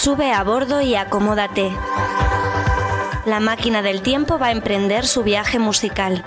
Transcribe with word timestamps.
Sube 0.00 0.30
a 0.32 0.44
bordo 0.44 0.80
y 0.80 0.94
acomódate. 0.94 1.72
La 3.26 3.40
máquina 3.40 3.82
del 3.82 4.00
tiempo 4.00 4.38
va 4.38 4.46
a 4.46 4.52
emprender 4.52 5.04
su 5.04 5.24
viaje 5.24 5.58
musical. 5.58 6.24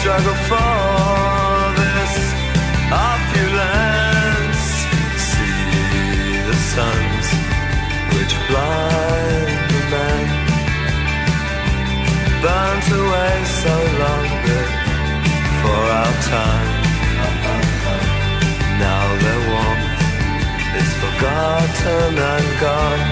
struggle 0.00 0.38
for 0.50 1.60
this 1.78 2.14
opulence. 2.90 4.62
See 5.28 6.40
the 6.48 6.56
suns 6.72 7.26
which 8.14 8.34
blind 8.48 9.50
the 9.72 9.82
man, 9.92 10.26
burnt 12.42 12.86
away 13.00 13.34
so 13.62 13.74
long 14.02 14.28
before 14.48 15.86
our 16.00 16.14
time. 16.34 16.72
Now 18.84 19.04
their 19.24 19.42
warmth 19.50 19.98
is 20.80 20.90
forgotten 21.02 22.12
and 22.32 22.48
gone. 22.64 23.04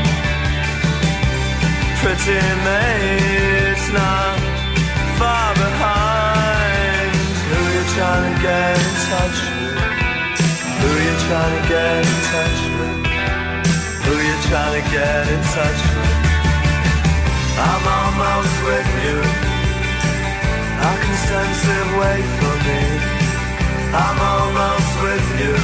Pretty 2.01 2.43
maids 2.67 3.87
now. 3.93 4.31
trying 7.95 8.25
to 8.25 8.43
get 8.43 8.77
in 8.81 8.95
touch 9.12 9.39
with? 9.53 9.77
Who 10.81 10.91
you 11.05 11.15
trying 11.29 11.55
to 11.57 11.62
get 11.69 12.01
in 12.09 12.19
touch 12.33 12.59
with? 12.77 12.99
Who 14.05 14.15
you 14.17 14.37
trying 14.49 14.75
to 14.81 14.84
get 14.97 15.23
in 15.29 15.43
touch 15.57 15.81
with? 15.93 16.17
I'm 17.69 17.84
almost 18.01 18.57
with 18.65 18.91
you. 19.05 19.19
I 20.89 20.93
can 21.03 21.17
sense 21.29 21.62
it 21.77 21.89
wait 22.01 22.27
for 22.41 22.55
me. 22.67 22.83
I'm 23.93 24.19
almost 24.33 24.93
with 25.05 25.29
you. 25.43 25.55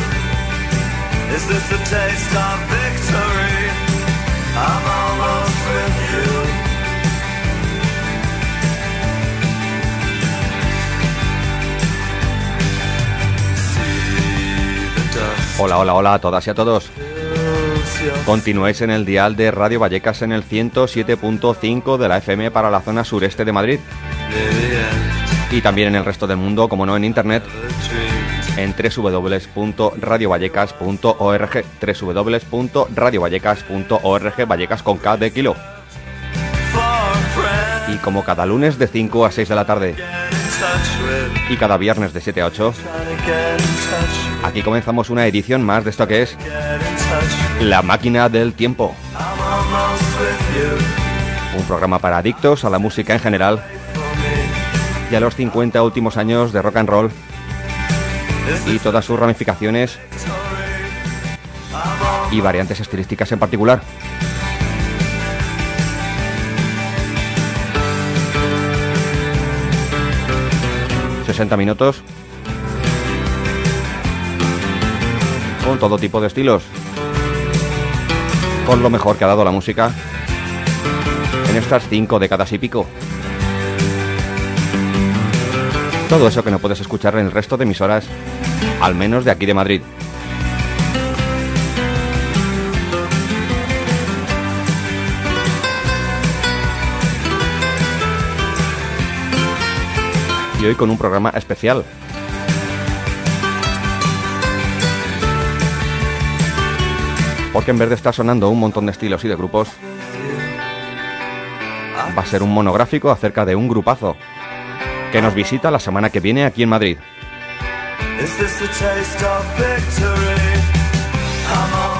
Is 1.34 1.44
this 1.48 1.64
the 1.72 1.80
taste 1.96 2.34
of 2.46 2.56
victory? 2.76 3.60
I'm 4.68 4.84
almost 5.00 5.58
with 5.72 5.96
you. 6.02 6.07
Hola, 15.60 15.78
hola, 15.78 15.94
hola 15.94 16.14
a 16.14 16.20
todas 16.20 16.46
y 16.46 16.50
a 16.50 16.54
todos. 16.54 16.88
Continuáis 18.24 18.80
en 18.80 18.90
el 18.90 19.04
dial 19.04 19.34
de 19.34 19.50
Radio 19.50 19.80
Vallecas 19.80 20.22
en 20.22 20.30
el 20.30 20.44
107.5 20.44 21.96
de 21.96 22.08
la 22.08 22.18
FM 22.18 22.52
para 22.52 22.70
la 22.70 22.80
zona 22.80 23.02
sureste 23.02 23.44
de 23.44 23.52
Madrid. 23.52 23.80
Y 25.50 25.60
también 25.60 25.88
en 25.88 25.96
el 25.96 26.04
resto 26.04 26.28
del 26.28 26.36
mundo, 26.36 26.68
como 26.68 26.86
no 26.86 26.96
en 26.96 27.02
internet, 27.02 27.42
en 28.56 28.72
www.radiovallecas.org 28.72 31.64
www.radiovallecas.org 32.50 34.46
Vallecas 34.46 34.82
con 34.84 34.98
K 34.98 35.16
de 35.16 35.32
kilo. 35.32 35.56
Y 37.88 37.96
como 37.96 38.22
cada 38.22 38.46
lunes 38.46 38.78
de 38.78 38.86
5 38.86 39.26
a 39.26 39.32
6 39.32 39.48
de 39.48 39.54
la 39.54 39.64
tarde 39.64 39.96
y 41.48 41.56
cada 41.56 41.78
viernes 41.78 42.12
de 42.12 42.20
7 42.20 42.42
a 42.42 42.46
8, 42.46 42.74
aquí 44.42 44.62
comenzamos 44.62 45.10
una 45.10 45.26
edición 45.26 45.62
más 45.62 45.84
de 45.84 45.90
esto 45.90 46.06
que 46.06 46.22
es 46.22 46.36
La 47.60 47.82
Máquina 47.82 48.28
del 48.28 48.54
Tiempo. 48.54 48.94
Un 51.56 51.64
programa 51.64 51.98
para 51.98 52.18
adictos 52.18 52.64
a 52.64 52.70
la 52.70 52.78
música 52.78 53.14
en 53.14 53.20
general 53.20 53.62
y 55.10 55.14
a 55.14 55.20
los 55.20 55.34
50 55.34 55.82
últimos 55.82 56.16
años 56.16 56.52
de 56.52 56.62
rock 56.62 56.76
and 56.76 56.88
roll 56.88 57.10
y 58.66 58.78
todas 58.78 59.04
sus 59.04 59.18
ramificaciones 59.18 59.98
y 62.30 62.40
variantes 62.40 62.80
estilísticas 62.80 63.30
en 63.32 63.38
particular. 63.38 63.80
60 71.26 71.56
minutos 71.56 72.02
con 75.68 75.78
todo 75.78 75.98
tipo 75.98 76.18
de 76.18 76.28
estilos, 76.28 76.62
con 78.66 78.82
lo 78.82 78.88
mejor 78.88 79.18
que 79.18 79.24
ha 79.24 79.26
dado 79.26 79.44
la 79.44 79.50
música 79.50 79.92
en 81.50 81.56
estas 81.56 81.86
cinco 81.90 82.18
décadas 82.18 82.50
y 82.52 82.58
pico. 82.58 82.86
Todo 86.08 86.26
eso 86.26 86.42
que 86.42 86.50
no 86.50 86.58
puedes 86.58 86.80
escuchar 86.80 87.18
en 87.18 87.26
el 87.26 87.32
resto 87.32 87.58
de 87.58 87.64
emisoras, 87.64 88.06
al 88.80 88.94
menos 88.94 89.26
de 89.26 89.30
aquí 89.30 89.44
de 89.44 89.52
Madrid. 89.52 89.82
y 100.60 100.64
hoy 100.64 100.74
con 100.74 100.90
un 100.90 100.98
programa 100.98 101.30
especial. 101.36 101.84
Porque 107.52 107.70
en 107.70 107.78
vez 107.78 107.88
de 107.88 107.94
estar 107.94 108.14
sonando 108.14 108.50
un 108.50 108.60
montón 108.60 108.86
de 108.86 108.92
estilos 108.92 109.24
y 109.24 109.28
de 109.28 109.36
grupos, 109.36 109.68
va 112.16 112.22
a 112.22 112.26
ser 112.26 112.42
un 112.42 112.52
monográfico 112.52 113.10
acerca 113.10 113.44
de 113.44 113.56
un 113.56 113.68
grupazo 113.68 114.16
que 115.12 115.22
nos 115.22 115.34
visita 115.34 115.70
la 115.70 115.78
semana 115.78 116.10
que 116.10 116.20
viene 116.20 116.44
aquí 116.44 116.62
en 116.62 116.68
Madrid. 116.68 116.98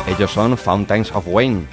Ellos 0.07 0.31
son 0.31 0.57
Fountains 0.57 1.13
of 1.13 1.25
Wayne. 1.27 1.67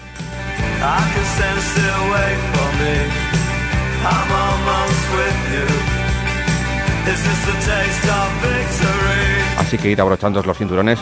Así 9.58 9.78
que 9.78 9.90
ir 9.90 10.02
abrochando 10.02 10.42
los 10.44 10.58
cinturones. 10.58 11.00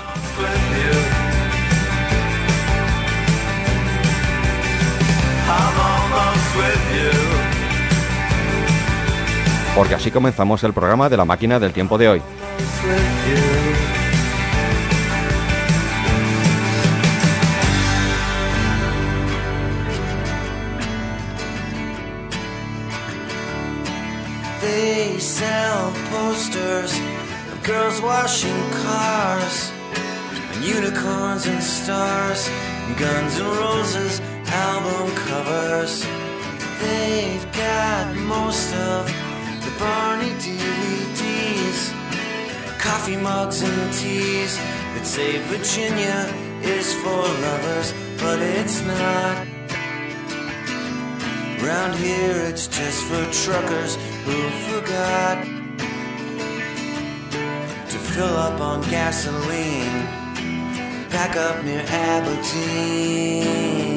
Porque 9.75 9.95
así 9.95 10.11
comenzamos 10.11 10.63
el 10.63 10.73
programa 10.73 11.09
de 11.09 11.17
la 11.17 11.25
máquina 11.25 11.59
del 11.59 11.73
tiempo 11.73 11.97
de 11.97 12.09
hoy. 12.09 12.21
girls 27.63 28.01
washing 28.01 28.71
cars, 28.83 29.71
and 30.53 30.65
unicorns 30.65 31.45
and 31.45 31.63
stars, 31.63 32.49
and 32.49 32.97
guns 32.97 33.39
and 33.39 33.47
roses, 33.47 34.19
album 34.47 35.15
covers. 35.15 36.05
They've 36.83 37.47
got 37.53 38.15
most 38.15 38.73
of 38.75 39.07
the 39.65 39.71
Barney 39.79 40.31
DVDs, 40.45 41.79
coffee 42.79 43.17
mugs 43.17 43.61
and 43.61 43.93
teas 43.93 44.57
that 44.93 45.05
say 45.05 45.39
Virginia 45.53 46.19
is 46.61 46.93
for 47.01 47.21
lovers, 47.47 47.93
but 48.19 48.39
it's 48.41 48.81
not. 48.81 49.47
Round 51.63 51.95
here 51.95 52.35
it's 52.49 52.67
just 52.67 53.03
for 53.05 53.23
truckers 53.43 53.95
who 54.25 54.37
forgot 54.69 55.37
to 57.91 57.97
fill 58.11 58.35
up 58.47 58.59
on 58.59 58.81
gasoline. 58.89 60.05
back 61.09 61.37
up 61.37 61.63
near 61.63 61.83
Aberdeen. 61.87 63.92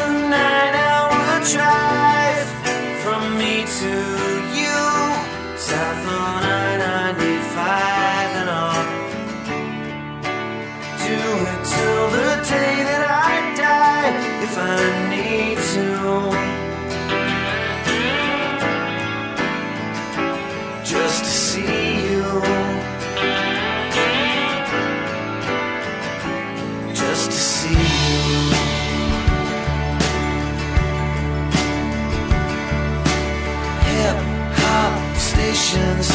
It's 0.00 0.06
a 0.06 0.12
nine 0.12 0.74
hour 0.86 1.42
drive 1.54 2.48
from 3.02 3.36
me 3.36 3.66
to 3.80 3.94
you, 4.54 4.78
south 5.58 6.06
on 6.06 6.42
I 6.44 6.76
95 6.78 8.36
and 8.40 8.48
on. 8.48 8.86
Do 11.02 11.18
it 11.50 11.60
till 11.72 12.04
the 12.14 12.30
day 12.46 12.74
that 12.88 13.04
I 13.10 13.56
die 13.58 14.14
if 14.44 14.56
I 14.56 15.07
stations 35.68 36.08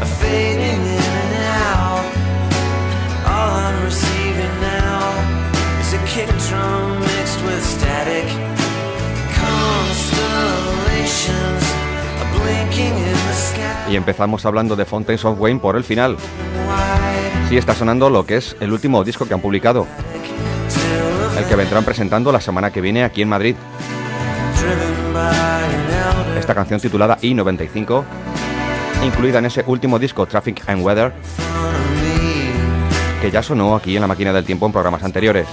are 0.00 0.08
fading 0.20 0.80
in 0.80 1.00
and 1.20 1.32
out. 1.68 2.04
All 3.26 3.52
I'm 3.64 3.78
receiving 3.84 4.54
now 4.60 5.02
is 5.80 5.92
a 5.92 5.98
kick 6.06 6.28
drum 6.48 7.00
mixed 7.00 7.40
with 7.44 7.62
static. 7.64 8.24
Constellations 9.36 11.64
are 12.20 12.30
blinking 12.32 12.96
in 12.96 13.18
the 13.28 13.34
sky. 13.34 13.92
Y 13.92 13.96
empezamos 13.96 14.46
hablando 14.46 14.76
de 14.76 14.84
Fountains 14.84 15.24
of 15.24 15.40
Wayne 15.40 15.58
por 15.60 15.76
el 15.76 15.84
final. 15.84 16.16
Sí, 17.48 17.56
está 17.58 17.74
sonando 17.74 18.10
lo 18.10 18.24
que 18.24 18.36
es 18.38 18.56
el 18.60 18.72
último 18.72 19.04
disco 19.04 19.26
que 19.26 19.34
han 19.34 19.40
publicado, 19.40 19.86
el 21.38 21.44
que 21.44 21.56
vendrán 21.56 21.84
presentando 21.84 22.32
la 22.32 22.40
semana 22.40 22.72
que 22.72 22.80
viene 22.80 23.04
aquí 23.04 23.20
en 23.20 23.28
Madrid. 23.28 23.54
Esta 26.38 26.54
canción 26.54 26.80
titulada 26.80 27.18
I-95, 27.20 28.02
incluida 29.04 29.38
en 29.38 29.46
ese 29.46 29.62
último 29.66 29.98
disco 29.98 30.26
Traffic 30.26 30.62
and 30.68 30.82
Weather, 30.82 31.12
que 33.20 33.30
ya 33.30 33.42
sonó 33.42 33.76
aquí 33.76 33.94
en 33.94 34.00
la 34.00 34.06
máquina 34.06 34.32
del 34.32 34.44
tiempo 34.44 34.66
en 34.66 34.72
programas 34.72 35.02
anteriores. 35.02 35.46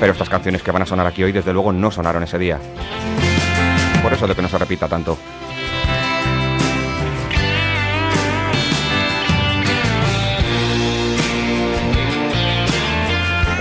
Pero 0.00 0.12
estas 0.12 0.28
canciones 0.28 0.62
que 0.62 0.70
van 0.70 0.82
a 0.82 0.86
sonar 0.86 1.06
aquí 1.06 1.22
hoy 1.22 1.32
desde 1.32 1.52
luego 1.52 1.72
no 1.72 1.90
sonaron 1.90 2.22
ese 2.22 2.38
día. 2.38 2.58
Por 4.02 4.12
eso 4.12 4.26
de 4.26 4.34
que 4.34 4.42
no 4.42 4.48
se 4.48 4.58
repita 4.58 4.88
tanto. 4.88 5.18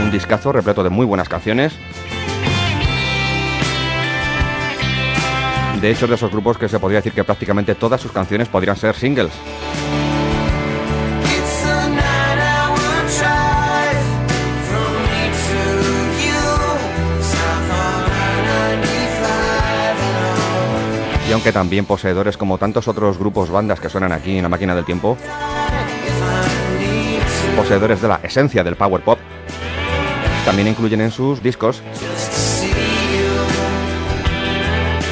Un 0.01 0.11
discazo 0.11 0.51
repleto 0.51 0.83
de 0.83 0.89
muy 0.89 1.05
buenas 1.05 1.29
canciones. 1.29 1.73
De 5.85 5.91
hecho, 5.91 6.07
de 6.07 6.15
esos 6.15 6.31
grupos 6.31 6.57
que 6.57 6.67
se 6.67 6.79
podría 6.79 6.97
decir 6.97 7.13
que 7.13 7.23
prácticamente 7.23 7.75
todas 7.75 8.01
sus 8.01 8.11
canciones 8.11 8.47
podrían 8.47 8.75
ser 8.75 8.95
singles. 8.95 9.31
It's 11.21 11.63
a 11.63 11.89
nine-hour 11.89 13.05
drive 13.05 14.01
from 14.67 14.95
me 15.03 15.29
to 15.29 15.61
you, 16.25 16.41
south 17.21 17.69
on 17.69 18.09
I-95 21.21 21.29
Y 21.29 21.33
aunque 21.33 21.51
también 21.51 21.85
poseedores 21.85 22.35
como 22.35 22.57
tantos 22.57 22.87
otros 22.87 23.19
grupos 23.19 23.51
bandas 23.51 23.79
que 23.79 23.87
suenan 23.87 24.11
aquí 24.11 24.37
en 24.37 24.41
la 24.41 24.49
máquina 24.49 24.73
del 24.73 24.85
tiempo, 24.85 25.15
poseedores 27.55 28.01
de 28.01 28.07
la 28.07 28.21
esencia 28.23 28.63
del 28.63 28.75
power 28.75 29.03
pop, 29.03 29.19
también 30.45 30.67
incluyen 30.67 31.01
en 31.01 31.11
sus 31.11 31.43
discos 31.43 31.83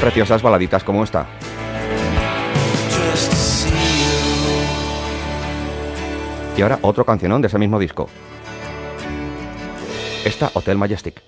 preciosas 0.03 0.41
baladitas 0.41 0.83
como 0.83 1.01
esta. 1.01 1.25
Y 6.57 6.61
ahora 6.61 6.77
otro 6.81 7.05
cancionón 7.05 7.41
de 7.41 7.47
ese 7.47 7.57
mismo 7.57 7.79
disco. 7.79 8.09
Esta 10.25 10.51
Hotel 10.55 10.77
Majestic. 10.77 11.21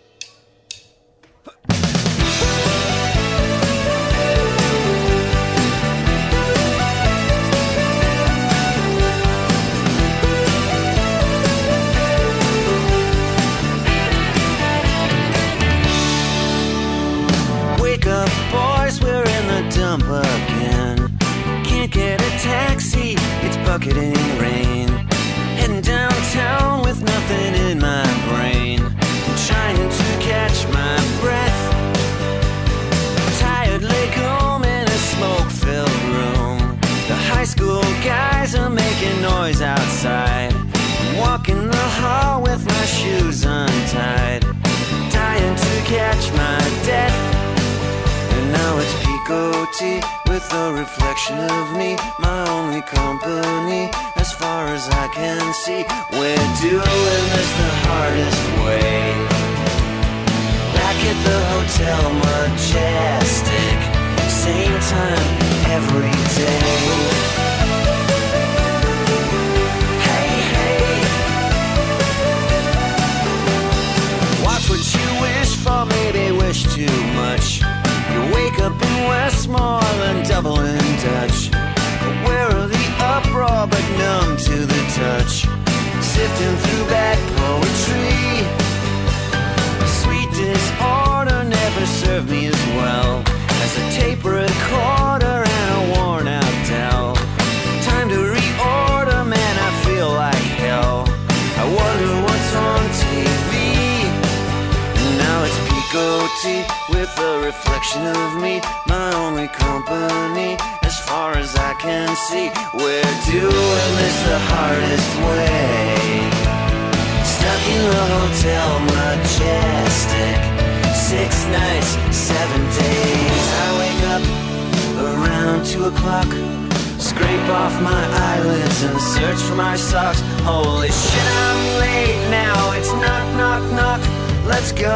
Let's 134.47 134.73
go. 134.73 134.89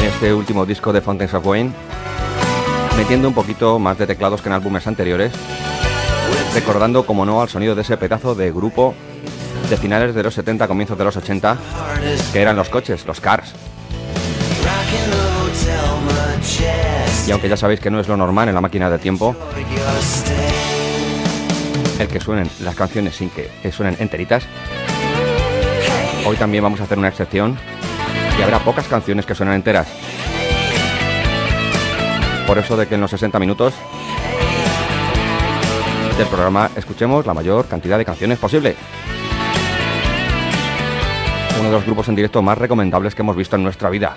En 0.00 0.04
este 0.06 0.34
último 0.34 0.66
disco 0.66 0.92
de 0.92 1.00
Fountains 1.00 1.32
of 1.34 1.46
Wayne, 1.46 1.72
metiendo 2.96 3.28
un 3.28 3.34
poquito 3.34 3.78
más 3.78 3.96
de 3.96 4.06
teclados 4.06 4.42
que 4.42 4.48
en 4.48 4.54
álbumes 4.54 4.86
anteriores, 4.86 5.32
recordando 6.54 7.06
como 7.06 7.24
no 7.24 7.40
al 7.40 7.48
sonido 7.48 7.74
de 7.74 7.82
ese 7.82 7.96
pedazo 7.96 8.34
de 8.34 8.52
grupo 8.52 8.94
de 9.70 9.76
finales 9.76 10.14
de 10.14 10.22
los 10.22 10.34
70, 10.34 10.68
comienzos 10.68 10.98
de 10.98 11.04
los 11.04 11.16
80, 11.16 11.56
que 12.32 12.42
eran 12.42 12.56
los 12.56 12.68
coches, 12.68 13.06
los 13.06 13.20
cars. 13.20 13.54
Y 17.26 17.30
aunque 17.30 17.48
ya 17.48 17.56
sabéis 17.56 17.80
que 17.80 17.90
no 17.90 18.00
es 18.00 18.08
lo 18.08 18.16
normal 18.16 18.48
en 18.48 18.54
la 18.54 18.60
máquina 18.60 18.90
de 18.90 18.98
tiempo, 18.98 19.34
el 21.98 22.08
que 22.08 22.20
suenen 22.20 22.50
las 22.60 22.74
canciones 22.74 23.16
sin 23.16 23.30
que 23.30 23.72
suenen 23.72 23.96
enteritas, 24.00 24.44
hoy 26.26 26.36
también 26.36 26.62
vamos 26.62 26.80
a 26.80 26.84
hacer 26.84 26.98
una 26.98 27.08
excepción 27.08 27.56
y 28.38 28.42
habrá 28.42 28.58
pocas 28.58 28.86
canciones 28.88 29.24
que 29.24 29.34
suenan 29.34 29.54
enteras. 29.54 29.88
Por 32.46 32.58
eso 32.58 32.76
de 32.76 32.86
que 32.86 32.96
en 32.96 33.00
los 33.00 33.10
60 33.10 33.38
minutos 33.38 33.72
del 36.16 36.26
programa 36.26 36.70
escuchemos 36.76 37.24
la 37.26 37.32
mayor 37.32 37.66
cantidad 37.66 37.96
de 37.96 38.04
canciones 38.04 38.38
posible. 38.38 38.76
Uno 41.58 41.68
de 41.68 41.74
los 41.74 41.84
grupos 41.84 42.08
en 42.08 42.14
directo 42.14 42.42
más 42.42 42.58
recomendables 42.58 43.14
que 43.14 43.22
hemos 43.22 43.36
visto 43.36 43.56
en 43.56 43.62
nuestra 43.62 43.88
vida. 43.88 44.14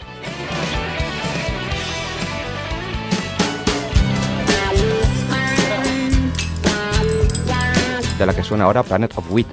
De 8.17 8.25
la 8.25 8.33
que 8.33 8.43
suena 8.43 8.65
ahora 8.65 8.83
Planet 8.83 9.17
of 9.17 9.31
Wheat. 9.31 9.47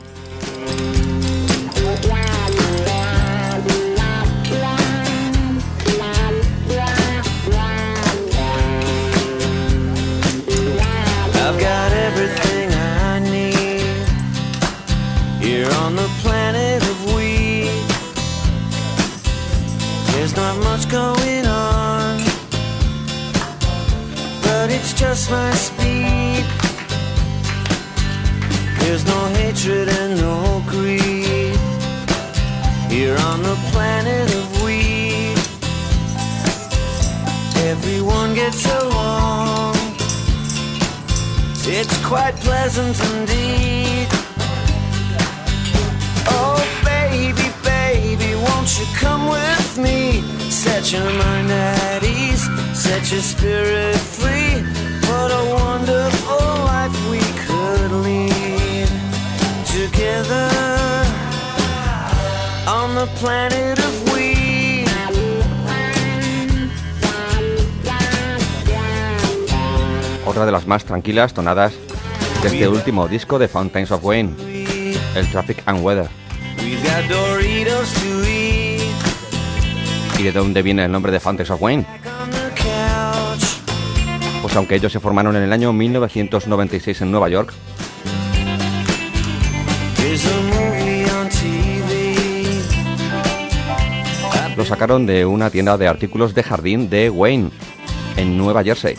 Hatred 29.63 29.89
and 29.89 30.21
no 30.21 30.61
greed 30.67 31.57
here 32.91 33.17
on 33.31 33.41
the 33.45 33.55
planet 33.71 34.29
of 34.35 34.63
we. 34.65 35.35
Everyone 37.71 38.35
gets 38.35 38.67
along. 38.67 39.77
It's 41.65 41.97
quite 42.05 42.35
pleasant 42.41 42.99
indeed. 43.15 44.09
Oh, 46.27 46.59
baby, 46.85 47.49
baby, 47.63 48.35
won't 48.35 48.71
you 48.81 48.87
come 48.97 49.29
with 49.29 49.79
me? 49.79 50.23
Set 50.51 50.93
your 50.93 51.09
mind 51.25 51.51
at 51.53 52.03
ease, 52.03 52.45
set 52.75 53.13
your 53.13 53.23
spirit 53.23 53.97
free. 53.97 54.55
What 55.09 55.31
a 55.31 55.45
wonderful 55.55 56.47
life 56.67 57.11
we 57.11 57.22
together 60.03 60.49
on 62.67 62.95
the 62.95 63.07
planet 63.21 63.79
of 63.79 64.13
we. 64.13 64.85
Otra 70.27 70.47
de 70.47 70.53
las 70.53 70.67
más 70.67 70.85
tranquilas 70.85 71.35
tonadas 71.35 71.73
de 72.43 72.49
este 72.49 72.69
último 72.69 73.07
disco 73.07 73.39
de 73.39 73.49
Fountains 73.49 73.91
of 73.91 74.05
Wayne, 74.05 74.35
el 75.15 75.31
Traffic 75.31 75.63
and 75.67 75.85
Weather. 75.85 76.09
¿Y 80.19 80.23
de 80.23 80.33
dónde 80.33 80.63
viene 80.63 80.85
el 80.85 80.93
nombre 80.93 81.13
de 81.13 81.21
Fountains 81.21 81.51
of 81.51 81.61
Wayne? 81.61 81.87
Pues 84.41 84.57
aunque 84.57 84.77
ellos 84.77 84.93
se 84.93 85.01
formaron 85.01 85.37
en 85.37 85.43
el 85.43 85.53
año 85.53 85.73
1996 85.73 87.03
en 87.03 87.11
Nueva 87.11 87.29
York, 87.29 87.53
lo 94.57 94.65
sacaron 94.65 95.07
de 95.07 95.25
una 95.25 95.51
tienda 95.51 95.77
de 95.79 95.89
artículos 95.89 96.35
de 96.35 96.43
jardín 96.43 96.91
de 96.91 97.11
Wayne, 97.11 97.51
en 98.17 98.37
Nueva 98.37 98.63
Jersey. 98.63 98.97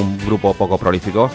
Un 0.00 0.18
grupo 0.26 0.54
poco 0.54 0.76
prolífico, 0.76 1.30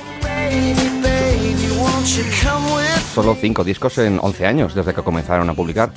solo 3.14 3.38
5 3.40 3.64
discos 3.64 3.98
en 4.00 4.20
11 4.22 4.46
años 4.46 4.76
desde 4.76 4.94
que 4.94 5.02
comenzaron 5.02 5.50
a 5.50 5.54
publicar. 5.54 5.92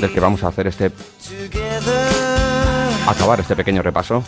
Del 0.00 0.12
que 0.12 0.20
vamos 0.20 0.44
a 0.44 0.48
hacer 0.48 0.66
este, 0.66 0.90
acabar 3.06 3.40
este 3.40 3.56
pequeño 3.56 3.82
repaso 3.82 4.22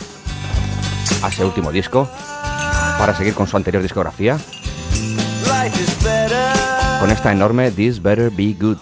a 1.21 1.27
ese 1.27 1.45
último 1.45 1.71
disco, 1.71 2.09
para 2.97 3.15
seguir 3.15 3.33
con 3.33 3.47
su 3.47 3.55
anterior 3.55 3.83
discografía, 3.83 4.37
con 6.99 7.11
esta 7.11 7.31
enorme 7.31 7.71
This 7.71 8.01
Better 8.01 8.29
Be 8.29 8.55
Good. 8.59 8.77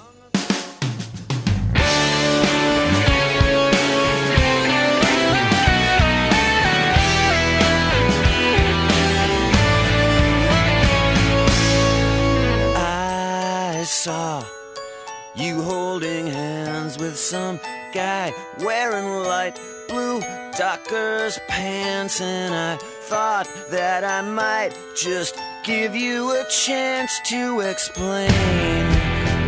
You 15.39 15.61
holding 15.61 16.25
hands 16.25 16.97
with 16.97 17.15
some 17.15 17.59
guy 17.93 18.33
wearing 18.59 19.07
light 19.23 19.59
blue 19.87 20.19
Dockers 20.57 21.37
pants, 21.47 22.19
and 22.19 22.55
I 22.55 22.77
thought 22.77 23.47
that 23.69 24.03
I 24.03 24.21
might 24.21 24.71
just 24.95 25.39
give 25.63 25.95
you 25.95 26.31
a 26.31 26.43
chance 26.49 27.19
to 27.25 27.59
explain 27.59 28.31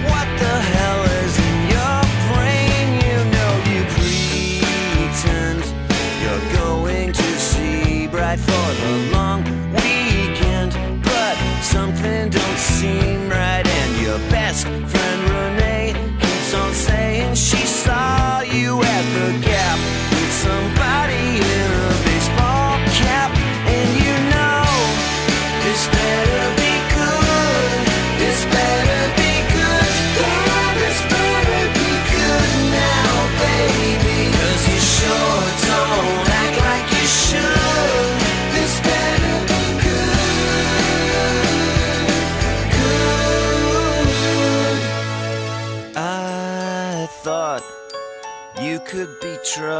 what 0.05 0.27
the 0.37 0.55
hell 0.73 1.03
is 1.23 1.39
in 1.49 1.57
your 1.73 2.01
brain. 2.29 2.87
You 3.09 3.19
know 3.33 3.53
you 3.71 3.81
pretend 4.93 5.65
you're 6.21 6.61
going 6.61 7.13
to 7.13 7.39
see 7.39 8.05
bright 8.07 8.39
for 8.39 8.67
the 8.83 9.09
long 9.11 9.43
weekend, 9.73 10.71
but 11.03 11.35
something 11.63 12.29
don't 12.29 12.59
seem 12.59 13.29
right. 13.29 13.65
And 13.65 14.01
your 14.05 14.19
best 14.29 14.67
friend 14.67 14.98
saying 16.73 17.35
she 17.35 17.65
saw 17.65 18.41
you 18.41 18.81
at 18.83 19.03
the 19.13 19.45
gap 19.45 19.79
with 20.11 20.31
somebody 20.31 20.78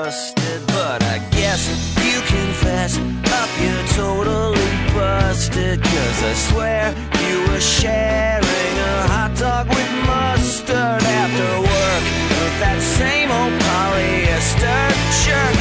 be 0.03 0.10
trusted, 0.10 0.68
but 0.68 1.03
I 1.03 1.20
guess 1.32 1.68
you 2.03 2.22
confess 2.22 2.98
up 2.98 3.50
you're 3.62 3.88
totally 3.96 4.72
busted. 4.94 5.82
Cause 5.82 6.24
I 6.24 6.34
swear 6.34 6.96
you 7.27 7.51
were 7.51 7.60
sharing 7.60 8.75
a 8.77 9.08
hot 9.08 9.36
dog 9.38 9.68
with 9.70 9.91
mustard 10.08 11.03
after 11.03 11.50
work 11.60 12.03
with 12.29 12.60
that 12.60 12.82
same 12.82 13.32
old 13.32 13.53
polyester 13.62 14.89
shirt. 15.24 15.59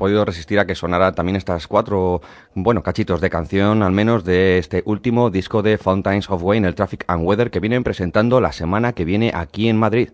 Podido 0.00 0.24
resistir 0.24 0.58
a 0.58 0.66
que 0.66 0.74
sonara 0.74 1.12
también 1.12 1.36
estas 1.36 1.66
cuatro, 1.66 2.22
bueno, 2.54 2.82
cachitos 2.82 3.20
de 3.20 3.28
canción, 3.28 3.82
al 3.82 3.92
menos 3.92 4.24
de 4.24 4.56
este 4.56 4.82
último 4.86 5.28
disco 5.28 5.60
de 5.62 5.76
Fountains 5.76 6.30
of 6.30 6.42
Wayne, 6.42 6.66
el 6.66 6.74
Traffic 6.74 7.04
and 7.06 7.22
Weather, 7.26 7.50
que 7.50 7.60
vienen 7.60 7.84
presentando 7.84 8.40
la 8.40 8.50
semana 8.50 8.94
que 8.94 9.04
viene 9.04 9.30
aquí 9.34 9.68
en 9.68 9.76
Madrid. 9.76 10.08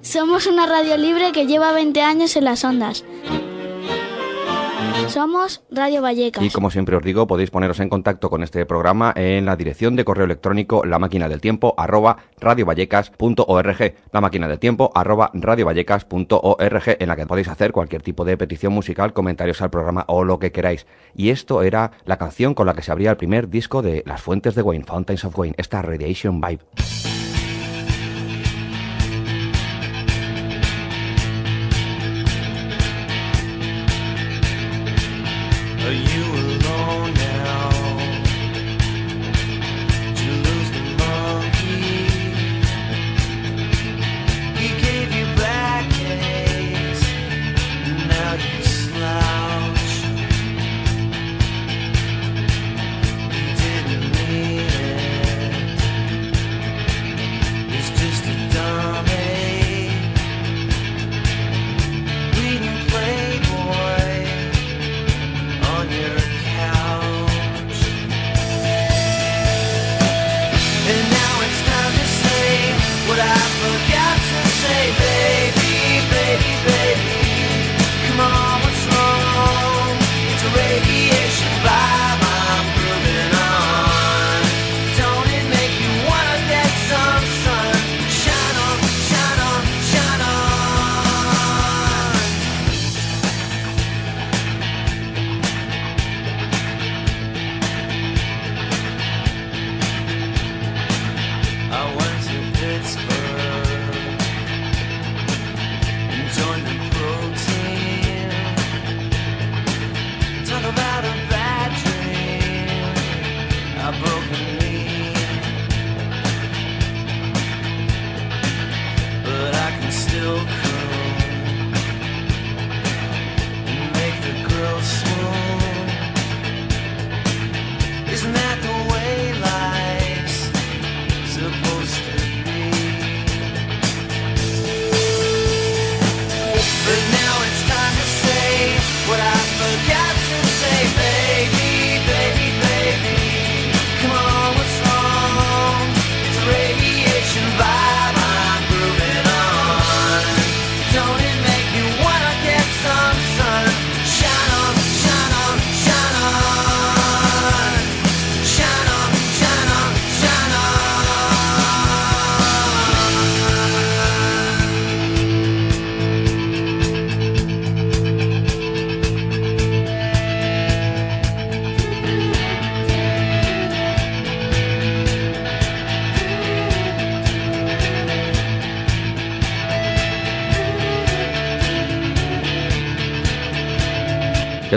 Somos 0.00 0.46
una 0.46 0.66
radio 0.66 0.96
libre 0.96 1.30
que 1.32 1.46
lleva 1.46 1.72
20 1.72 2.00
años 2.00 2.36
en 2.36 2.44
las 2.44 2.64
ondas. 2.64 3.04
Somos 5.06 5.62
Radio 5.70 6.02
Vallecas. 6.02 6.44
Y 6.44 6.50
como 6.50 6.70
siempre 6.70 6.96
os 6.96 7.02
digo, 7.02 7.26
podéis 7.26 7.50
poneros 7.50 7.80
en 7.80 7.88
contacto 7.88 8.28
con 8.28 8.42
este 8.42 8.66
programa 8.66 9.12
en 9.16 9.46
la 9.46 9.56
dirección 9.56 9.96
de 9.96 10.04
correo 10.04 10.24
electrónico 10.24 10.84
la 10.84 10.98
máquina 10.98 11.28
del 11.28 11.40
tiempo 11.40 11.74
arroba 11.78 12.18
radiovallecas.org. 12.40 13.94
La 14.12 14.20
máquina 14.20 14.48
del 14.48 14.58
tiempo 14.58 14.90
arroba 14.94 15.30
radiovallecas.org 15.32 16.96
en 16.98 17.08
la 17.08 17.16
que 17.16 17.26
podéis 17.26 17.48
hacer 17.48 17.72
cualquier 17.72 18.02
tipo 18.02 18.24
de 18.24 18.36
petición 18.36 18.72
musical, 18.72 19.12
comentarios 19.12 19.62
al 19.62 19.70
programa 19.70 20.04
o 20.08 20.24
lo 20.24 20.38
que 20.38 20.52
queráis. 20.52 20.86
Y 21.14 21.30
esto 21.30 21.62
era 21.62 21.92
la 22.04 22.18
canción 22.18 22.54
con 22.54 22.66
la 22.66 22.74
que 22.74 22.82
se 22.82 22.92
abría 22.92 23.10
el 23.10 23.16
primer 23.16 23.48
disco 23.48 23.82
de 23.82 24.02
Las 24.06 24.20
Fuentes 24.20 24.54
de 24.54 24.62
Wayne, 24.62 24.84
Fountains 24.84 25.24
of 25.24 25.38
Wayne, 25.38 25.54
esta 25.58 25.80
Radiation 25.80 26.40
Vibe. 26.40 27.17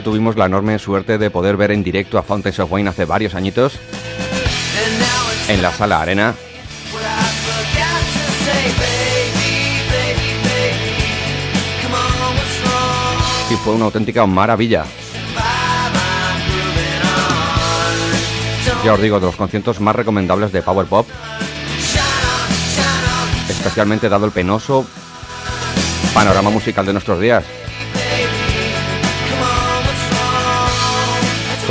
Tuvimos 0.04 0.36
la 0.36 0.46
enorme 0.46 0.80
suerte 0.80 1.18
de 1.18 1.30
poder 1.30 1.58
ver 1.58 1.72
en 1.72 1.84
directo 1.84 2.18
a 2.18 2.24
Fountains 2.24 2.60
of 2.60 2.72
Wayne 2.72 2.90
hace 2.90 3.06
varios 3.06 3.36
añitos 3.36 3.74
en 5.48 5.62
la 5.62 5.72
sala 5.72 6.02
Arena. 6.02 6.34
Y 13.52 13.56
fue 13.58 13.74
una 13.74 13.86
auténtica 13.86 14.26
maravilla. 14.26 14.86
Ya 18.84 18.94
os 18.94 19.02
digo, 19.02 19.20
de 19.20 19.28
los 19.28 19.36
conciertos 19.36 19.80
más 19.80 19.96
recomendables 19.96 20.52
de 20.52 20.64
Power 20.64 20.88
Pop. 20.88 21.08
Especialmente 23.48 24.10
dado 24.10 24.26
el 24.26 24.32
penoso 24.32 24.86
panorama 26.14 26.50
musical 26.50 26.86
de 26.86 26.94
nuestros 26.94 27.20
días. 27.20 27.61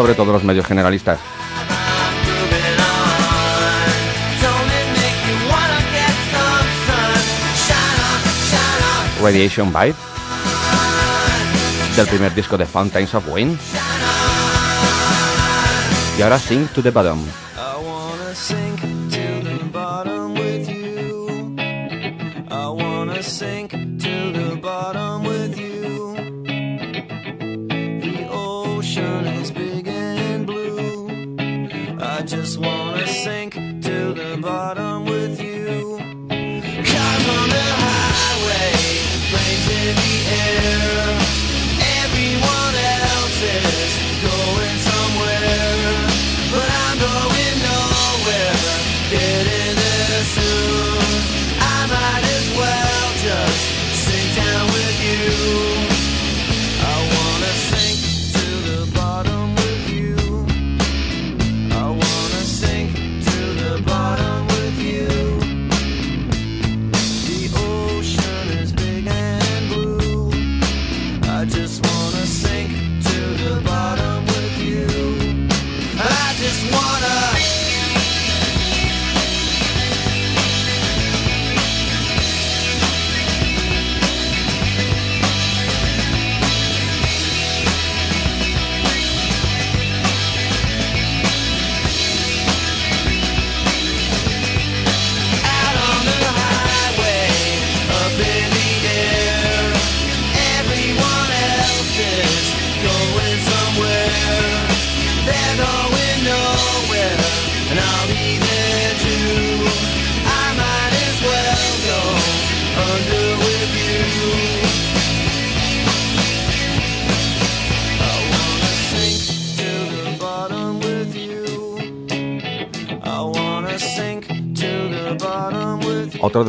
Sobre 0.01 0.15
todo 0.15 0.33
los 0.33 0.43
medios 0.45 0.65
generalistas. 0.65 1.19
Radiation 9.23 9.71
Vibe 9.71 9.95
del 11.97 12.07
primer 12.07 12.35
disco 12.35 12.57
de 12.57 12.65
Fountains 12.65 13.15
of 13.15 13.29
Wayne 13.29 13.59
y 16.19 16.23
ahora 16.23 16.39
Sing 16.39 16.67
to 16.69 16.83
the 16.83 16.91
Bottom. 16.91 17.50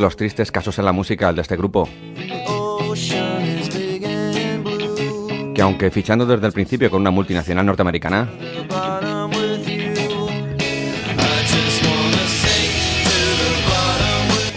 Los 0.02 0.16
tristes 0.16 0.52
casos 0.52 0.78
en 0.80 0.86
la 0.86 0.92
música 0.92 1.32
de 1.32 1.42
este 1.42 1.56
grupo. 1.56 1.88
Que 5.54 5.62
aunque 5.62 5.92
fichando 5.92 6.26
desde 6.26 6.48
el 6.48 6.54
principio 6.54 6.90
con 6.90 7.02
una 7.02 7.12
multinacional 7.12 7.66
norteamericana, 7.66 8.28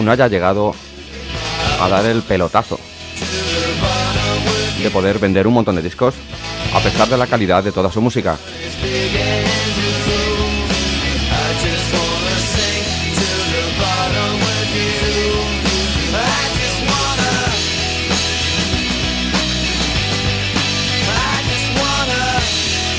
no 0.00 0.11
haya 0.11 0.28
llegado 0.28 0.74
a 1.80 1.88
dar 1.88 2.04
el 2.07 2.22
pelotazo 2.22 2.78
de 4.83 4.90
poder 4.90 5.18
vender 5.18 5.46
un 5.46 5.54
montón 5.54 5.76
de 5.76 5.83
discos 5.83 6.14
a 6.74 6.80
pesar 6.80 7.09
de 7.09 7.16
la 7.16 7.26
calidad 7.26 7.62
de 7.62 7.72
toda 7.72 7.90
su 7.90 8.00
música. 8.00 8.37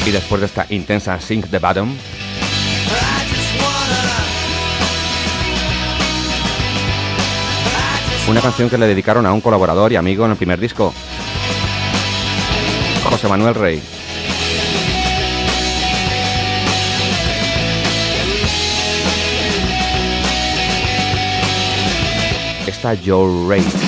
Y 0.06 0.12
después 0.12 0.40
de 0.40 0.46
esta 0.46 0.68
intensa 0.70 1.20
Sink 1.20 1.48
the 1.50 1.58
Bottom, 1.58 1.96
una 8.30 8.42
canción 8.42 8.70
que 8.70 8.78
le 8.78 8.86
dedicaron 8.86 9.26
a 9.26 9.34
un 9.34 9.42
colaborador 9.42 9.92
y 9.92 9.96
amigo 9.96 10.26
en 10.26 10.32
el 10.32 10.38
primer 10.38 10.60
disco, 10.60 10.94
José 13.10 13.28
Manuel 13.28 13.56
Rey. 13.56 13.82
Está 22.68 22.96
Joe 23.04 23.48
Rey. 23.48 23.85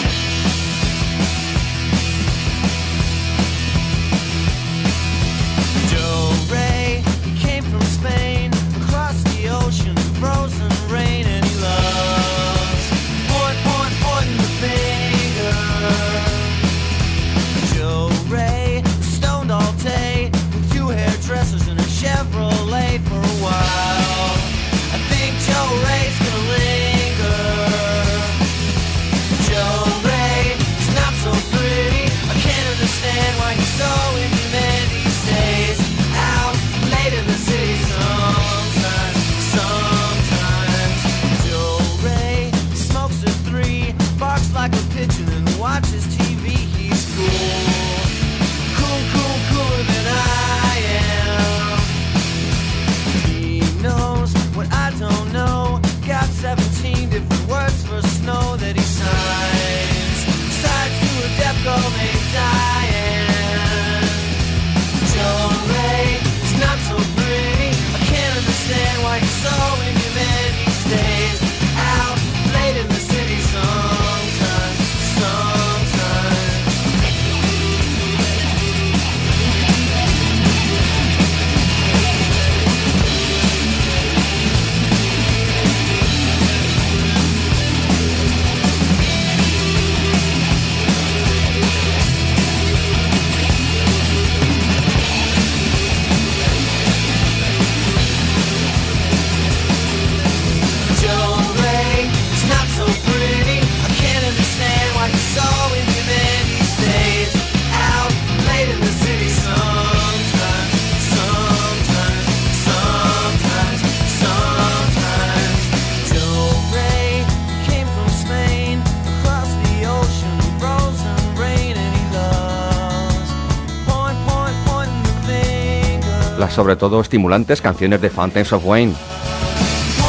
Sobre 126.57 126.75
todo 126.75 126.99
estimulantes 126.99 127.61
canciones 127.61 128.01
de 128.01 128.09
Fountains 128.09 128.51
of 128.51 128.65
Wayne. 128.65 128.91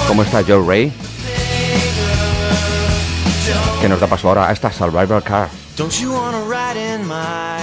¿Cómo 0.06 0.22
está 0.22 0.42
Joe 0.42 0.64
Ray? 0.66 0.90
Que 3.82 3.86
nos 3.86 4.00
da 4.00 4.06
paso 4.06 4.28
ahora 4.28 4.48
a 4.48 4.52
esta 4.52 4.72
Survival 4.72 5.22
Car. 5.22 5.50
Don't 5.76 5.92
you 6.00 6.10
wanna 6.10 6.40
ride 6.48 6.78
in 6.78 7.06
my 7.06 7.60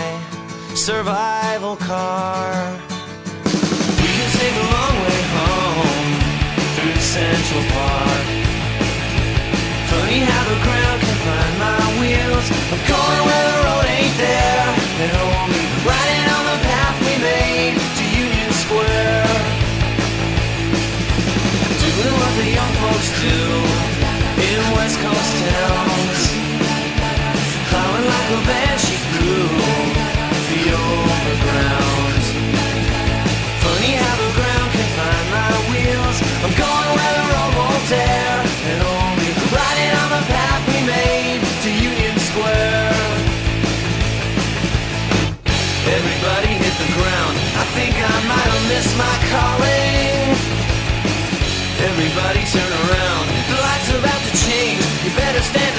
survival 0.75 1.75
car? 1.77 2.77
We 3.97 4.05
can 4.05 4.29
take 4.37 4.53
a 4.53 4.67
long 4.69 4.95
way 5.01 5.21
home 5.33 6.21
through 6.77 7.01
Central 7.01 7.63
Park. 7.73 8.25
Funny 9.89 10.19
how 10.29 10.43
the 10.45 10.57
ground 10.61 10.99
can 11.01 11.17
find 11.25 11.53
my 11.57 11.81
wheels. 11.99 12.45
I'm 12.69 12.81
going 12.85 13.21
where 13.25 13.45
the 13.49 13.57
road 13.65 13.85
ain't 13.97 14.17
there. 14.19 15.24
Young 22.53 22.73
folks 22.77 23.09
do 23.21 23.39
In 24.37 24.61
West 24.77 24.97
Coast 25.01 25.33
towns. 25.41 26.21
Plowing 27.69 28.05
like 28.05 28.29
a 28.37 28.41
banshee 28.45 29.01
through 29.09 29.49
the 30.51 30.61
overground 30.77 32.21
Funny 33.65 33.91
how 33.97 34.15
the 34.21 34.31
ground 34.37 34.69
can 34.77 34.89
find 34.99 35.25
my 35.33 35.51
wheels. 35.73 36.17
I'm 36.45 36.53
going 36.53 36.89
where 36.93 37.13
the 37.17 37.25
road 37.33 37.53
won't 37.57 37.83
dare 37.89 38.41
And 38.69 38.79
only 38.93 39.29
riding 39.49 39.91
on 40.01 40.09
the 40.13 40.23
path 40.29 40.61
we 40.69 40.79
made 40.85 41.41
to 41.65 41.69
Union 41.73 42.15
Square. 42.29 42.93
Everybody 45.97 46.51
hit 46.61 46.75
the 46.77 46.89
ground. 46.93 47.35
I 47.57 47.65
think 47.73 47.93
I 47.97 48.17
might 48.29 48.49
have 48.53 48.65
missed 48.69 48.93
my 48.97 49.15
calling 49.33 50.54
Everybody 52.25 52.49
turn 52.49 52.73
around. 52.89 53.25
The 53.53 53.61
light's 53.61 53.89
about 53.93 54.21
to 54.25 54.33
change. 54.33 54.81
You 55.05 55.13
better 55.13 55.43
stand 55.45 55.74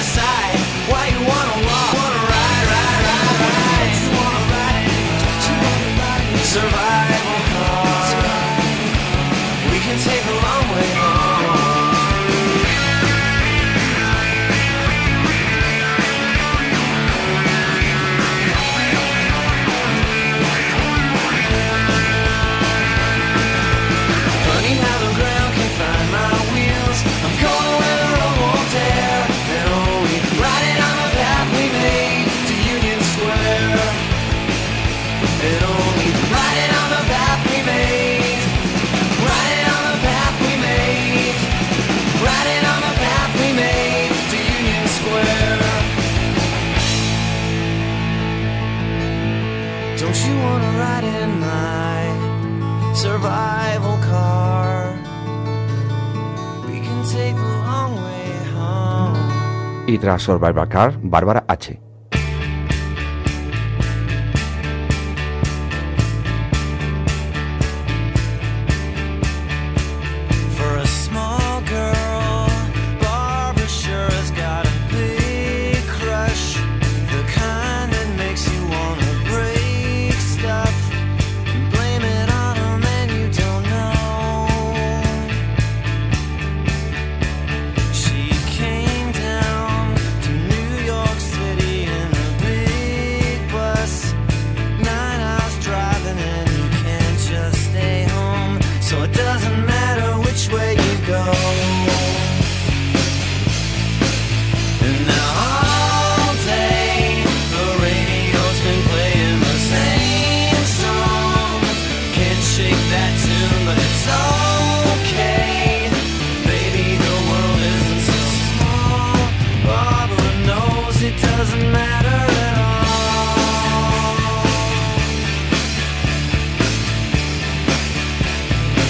home. 60.07 60.13
Y 60.13 60.13
tras 60.13 60.21
Survivor 60.21 60.69
Car, 60.69 60.99
Bárbara 61.01 61.45
H. 61.47 61.86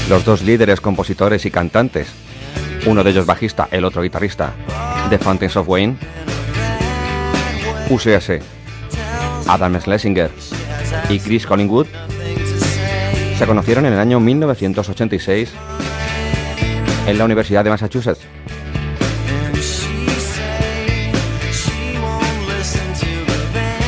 Los 0.09 0.23
dos 0.23 0.41
líderes, 0.41 0.79
compositores 0.79 1.45
y 1.45 1.51
cantantes, 1.51 2.07
uno 2.85 3.03
de 3.03 3.09
ellos 3.09 3.25
bajista, 3.25 3.67
el 3.71 3.83
otro 3.83 4.01
guitarrista, 4.01 4.53
de 5.09 5.17
Fountains 5.19 5.57
of 5.57 5.67
Wayne, 5.67 5.97
UCS, 7.89 8.39
Adam 9.47 9.81
Schlesinger 9.81 10.31
y 11.09 11.19
Chris 11.19 11.45
Collingwood, 11.45 11.87
se 13.37 13.45
conocieron 13.45 13.85
en 13.85 13.93
el 13.93 13.99
año 13.99 14.21
1986 14.21 15.51
en 17.05 17.17
la 17.17 17.25
Universidad 17.25 17.65
de 17.65 17.69
Massachusetts. 17.69 18.21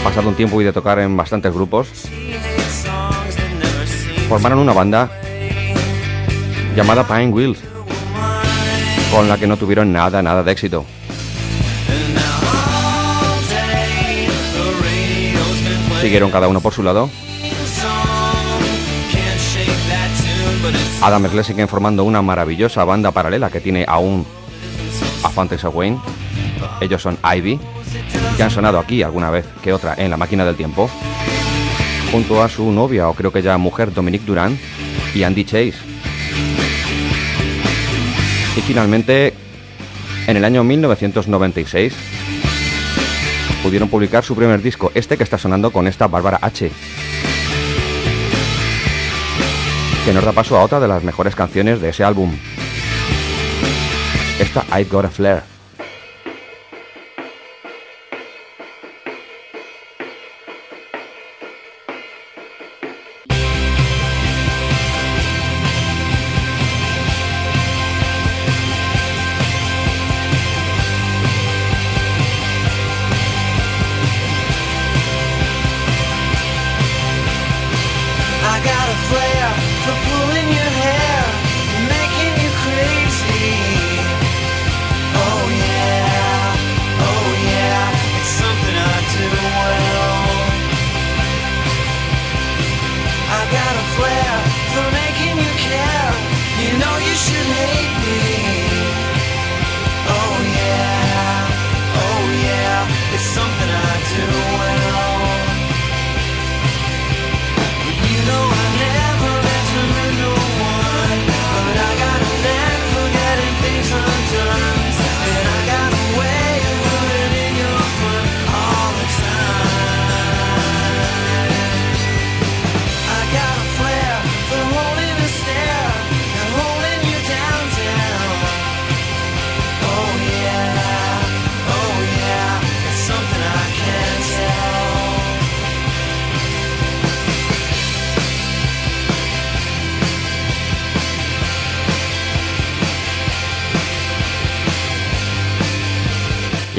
Pasado 0.04 0.28
un 0.28 0.36
tiempo 0.36 0.60
y 0.60 0.66
de 0.66 0.74
tocar 0.74 1.00
en 1.00 1.16
bastantes 1.16 1.54
grupos, 1.54 1.88
formaron 4.28 4.60
una 4.60 4.74
banda 4.74 5.10
llamada 6.76 7.08
Pine 7.08 7.30
Wheels, 7.30 7.60
con 9.12 9.28
la 9.28 9.38
que 9.38 9.48
no 9.48 9.58
tuvieron 9.58 9.92
nada, 9.92 10.22
nada 10.22 10.44
de 10.44 10.52
éxito. 10.52 10.86
Siguieron 16.02 16.32
cada 16.32 16.48
uno 16.48 16.62
por 16.62 16.74
su 16.74 16.82
lado. 16.82 17.10
Adam 21.02 21.28
Schlesinger 21.28 21.68
formando 21.68 22.04
una 22.04 22.22
maravillosa 22.22 22.84
banda 22.84 23.12
paralela 23.12 23.50
que 23.50 23.62
tiene 23.62 23.86
aún 23.88 24.26
a 25.24 25.28
of 25.28 25.76
Wayne. 25.76 26.00
Ellos 26.82 27.02
son 27.02 27.18
Ivy, 27.24 27.60
que 28.38 28.44
han 28.44 28.52
sonado 28.52 28.80
aquí 28.80 29.04
alguna 29.04 29.30
vez 29.30 29.46
que 29.62 29.74
otra 29.74 29.96
en 29.98 30.10
la 30.10 30.18
máquina 30.18 30.46
del 30.46 30.56
tiempo, 30.56 30.90
junto 32.12 32.42
a 32.42 32.50
su 32.50 32.72
novia 32.72 33.08
o 33.10 33.14
creo 33.14 33.32
que 33.32 33.42
ya 33.42 33.58
mujer 33.58 33.94
Dominique 33.94 34.26
Durán 34.26 34.58
y 35.14 35.24
Andy 35.24 35.44
Chase. 35.44 35.99
Y 38.60 38.62
finalmente, 38.62 39.34
en 40.28 40.36
el 40.36 40.44
año 40.44 40.66
1996, 40.66 41.94
pudieron 43.64 43.88
publicar 43.88 44.26
su 44.26 44.36
primer 44.36 44.62
disco, 44.62 44.92
este 44.96 45.16
que 45.16 45.24
está 45.24 45.38
sonando 45.38 45.72
con 45.72 45.88
esta 45.88 46.08
Bárbara 46.08 46.40
H. 46.42 46.70
Que 50.04 50.14
nos 50.14 50.26
da 50.26 50.34
paso 50.34 50.58
a 50.58 50.64
otra 50.66 50.82
de 50.82 50.90
las 50.90 51.06
mejores 51.06 51.36
canciones 51.36 51.80
de 51.80 51.88
ese 51.88 52.04
álbum. 52.04 52.36
Esta 54.42 54.66
I've 54.78 54.90
Got 54.90 55.06
a 55.06 55.10
Flare. 55.10 55.59
Got 78.64 78.88
a 78.90 78.98
flair 79.10 79.46
for 79.84 79.96
pulling 80.08 80.50
your 80.60 80.72
hair, 80.84 81.22
making 81.96 82.34
you 82.44 82.52
crazy. 82.64 83.52
Oh 85.24 85.44
yeah, 85.66 86.54
oh 87.10 87.28
yeah, 87.52 88.20
it's 88.20 88.34
something 88.42 88.76
I 88.76 88.98
do 89.16 89.26
well. 89.36 90.24
I 93.38 93.42
got 93.58 93.74
a 93.84 93.86
flair 93.96 94.29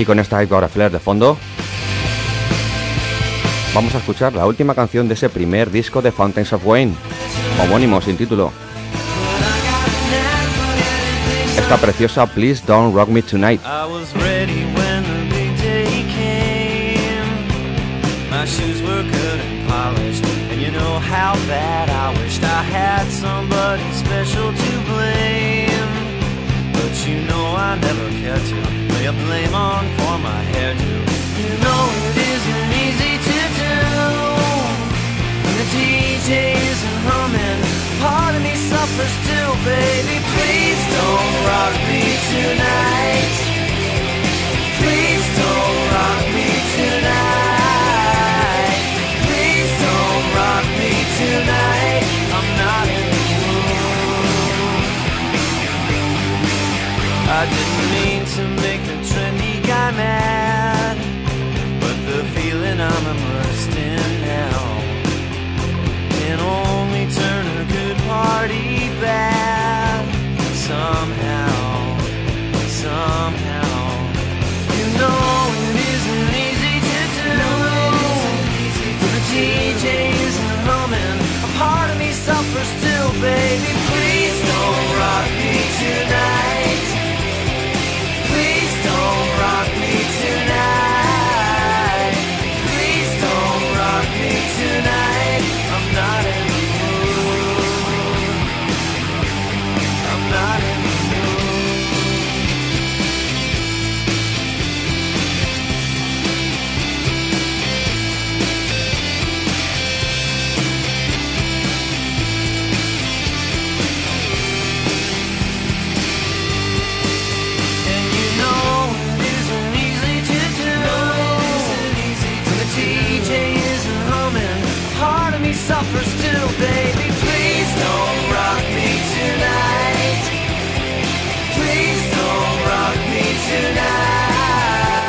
Y 0.01 0.07
con 0.07 0.19
esta 0.19 0.43
I've 0.43 0.69
Flare 0.69 0.89
de 0.89 0.99
fondo, 0.99 1.37
vamos 3.75 3.95
a 3.95 3.99
escuchar 3.99 4.33
la 4.33 4.47
última 4.47 4.75
canción 4.75 5.07
de 5.09 5.13
ese 5.13 5.29
primer 5.29 5.71
disco 5.71 6.01
de 6.01 6.11
Fountains 6.11 6.55
of 6.55 6.65
Wayne, 6.65 6.95
homónimo 7.61 8.01
sin 8.01 8.17
título. 8.17 8.51
Esta 11.55 11.77
preciosa 11.77 12.25
Please 12.25 12.63
Don't 12.67 12.97
Rock 12.97 13.11
Me 13.11 13.21
Tonight. 13.21 13.61
Polished, 19.69 20.25
and 20.51 20.61
you 20.61 20.73
know 20.73 20.99
how 20.99 21.35
bad 21.47 21.91
I 21.91 22.19
wished 22.23 22.43
I 22.43 22.63
had 22.63 23.07
somebody 23.09 23.85
special 23.93 24.51
to 24.51 24.81
blame. 24.89 25.71
But 26.73 27.07
you 27.07 27.21
know 27.29 27.55
I 27.55 27.79
never 27.79 28.09
cared 28.21 28.41
to 28.41 28.80
a 29.11 29.13
blame 29.25 29.55
on 29.55 29.85
for 29.99 30.17
my 30.19 30.41
hairdo. 30.53 30.95
You 31.41 31.51
know 31.65 31.83
it 32.09 32.17
isn't 32.35 32.69
easy 32.85 33.15
to 33.29 33.39
do. 33.63 33.77
And 35.47 35.55
the 35.61 35.67
DJ 35.75 36.31
isn't 36.73 37.01
humming. 37.11 37.61
Part 38.05 38.33
of 38.37 38.43
me 38.43 38.55
suffers 38.71 39.15
too, 39.29 39.51
baby. 39.67 40.17
Please 40.35 40.81
don't 40.95 41.35
rock 41.51 41.75
me 41.91 42.03
tonight. 42.29 42.40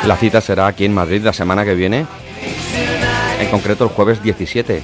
La 0.06 0.16
cita 0.16 0.40
será 0.40 0.66
aquí 0.66 0.84
en 0.84 0.94
Madrid 0.94 1.22
la 1.22 1.32
semana 1.32 1.64
que 1.64 1.74
viene, 1.74 2.06
en 3.40 3.48
concreto 3.50 3.84
el 3.84 3.90
jueves 3.90 4.20
17, 4.20 4.82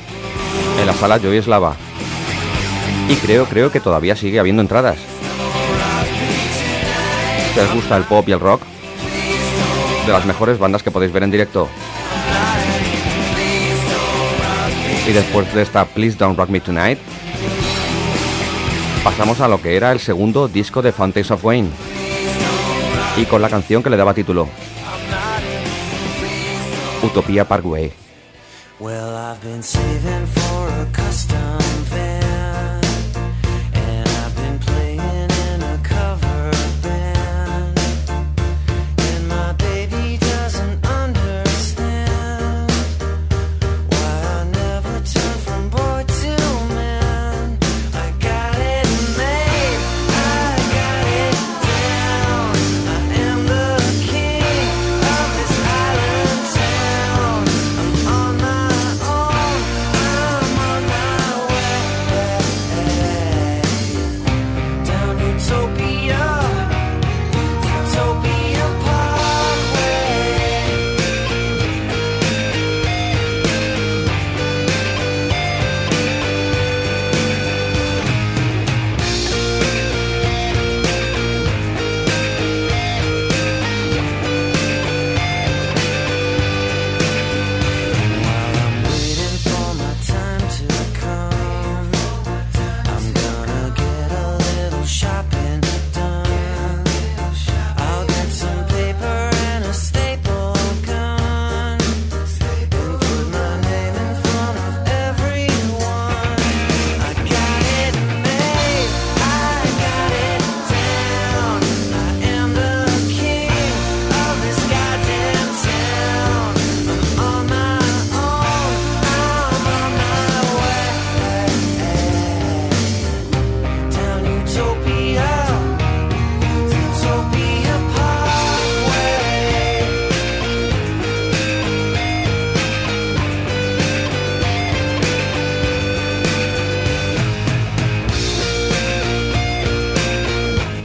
en 0.80 0.86
la 0.86 0.94
sala 0.94 1.18
Joy 1.18 1.38
Eslava. 1.38 1.74
Y 3.08 3.16
creo, 3.16 3.46
creo 3.46 3.72
que 3.72 3.80
todavía 3.80 4.14
sigue 4.14 4.38
habiendo 4.38 4.62
entradas. 4.62 4.96
Si 7.52 7.60
os 7.60 7.74
gusta 7.74 7.96
el 7.96 8.04
pop 8.04 8.28
y 8.28 8.32
el 8.32 8.38
rock, 8.38 8.62
de 10.06 10.12
las 10.12 10.24
mejores 10.24 10.58
bandas 10.58 10.84
que 10.84 10.92
podéis 10.92 11.12
ver 11.12 11.24
en 11.24 11.32
directo. 11.32 11.68
Y 15.08 15.12
después 15.12 15.52
de 15.52 15.62
esta 15.62 15.84
Please 15.84 16.16
Don't 16.16 16.38
Rock 16.38 16.50
Me 16.50 16.60
Tonight, 16.60 16.98
pasamos 19.02 19.40
a 19.40 19.48
lo 19.48 19.60
que 19.60 19.74
era 19.74 19.90
el 19.90 19.98
segundo 19.98 20.46
disco 20.46 20.80
de 20.80 20.92
Fountains 20.92 21.32
of 21.32 21.44
Wayne. 21.44 21.70
Y 23.16 23.24
con 23.24 23.42
la 23.42 23.48
canción 23.48 23.82
que 23.82 23.90
le 23.90 23.96
daba 23.96 24.14
título, 24.14 24.48
Utopia 27.08 27.44
Parkway. 27.44 27.90
Well, 28.78 29.16
I've 29.16 29.40
been 29.40 29.62
saving 29.62 30.26
for 30.26 30.68
a 30.68 30.86
custom 30.92 31.47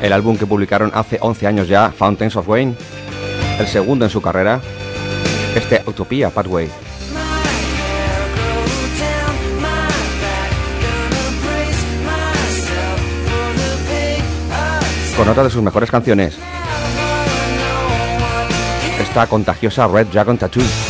El 0.04 0.12
álbum 0.12 0.38
que 0.38 0.46
publicaron 0.46 0.92
hace 0.94 1.18
11 1.22 1.48
años 1.48 1.70
ya, 1.70 1.90
Fountains 1.90 2.36
of 2.36 2.50
Wayne, 2.50 2.76
el 3.58 3.66
segundo 3.68 4.04
en 4.04 4.12
su 4.12 4.22
carrera, 4.22 4.60
este 5.56 5.82
Utopia 5.86 6.30
Pathway. 6.30 6.70
Con 15.16 15.30
otra 15.30 15.44
de 15.46 15.50
sus 15.50 15.64
mejores 15.64 15.90
canciones, 15.90 16.38
esta 19.00 19.26
contagiosa 19.28 19.88
Red 19.88 20.08
Dragon 20.08 20.38
Tattoo. 20.38 20.83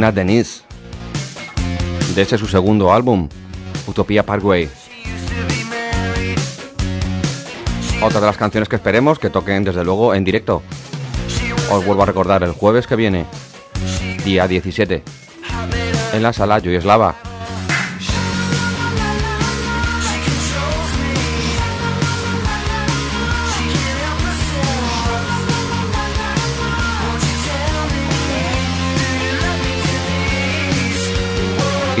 Suena 0.00 0.12
Denise. 0.12 0.62
De 2.14 2.22
ese 2.22 2.38
su 2.38 2.46
segundo 2.46 2.90
álbum, 2.90 3.28
Utopia 3.86 4.24
Parkway. 4.24 4.66
Otra 8.00 8.20
de 8.20 8.26
las 8.26 8.38
canciones 8.38 8.70
que 8.70 8.76
esperemos 8.76 9.18
que 9.18 9.28
toquen 9.28 9.62
desde 9.62 9.84
luego 9.84 10.14
en 10.14 10.24
directo. 10.24 10.62
Os 11.70 11.84
vuelvo 11.84 12.04
a 12.04 12.06
recordar 12.06 12.42
el 12.42 12.52
jueves 12.52 12.86
que 12.86 12.96
viene, 12.96 13.26
día 14.24 14.48
17, 14.48 15.02
en 16.14 16.22
la 16.22 16.32
sala 16.32 16.60
Yugoslava. 16.60 17.29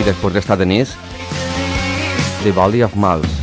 Y 0.00 0.02
después 0.02 0.32
de 0.32 0.40
esta 0.40 0.56
Denise, 0.56 0.94
The 2.42 2.52
Valley 2.52 2.82
of 2.82 2.94
Mals. 2.94 3.39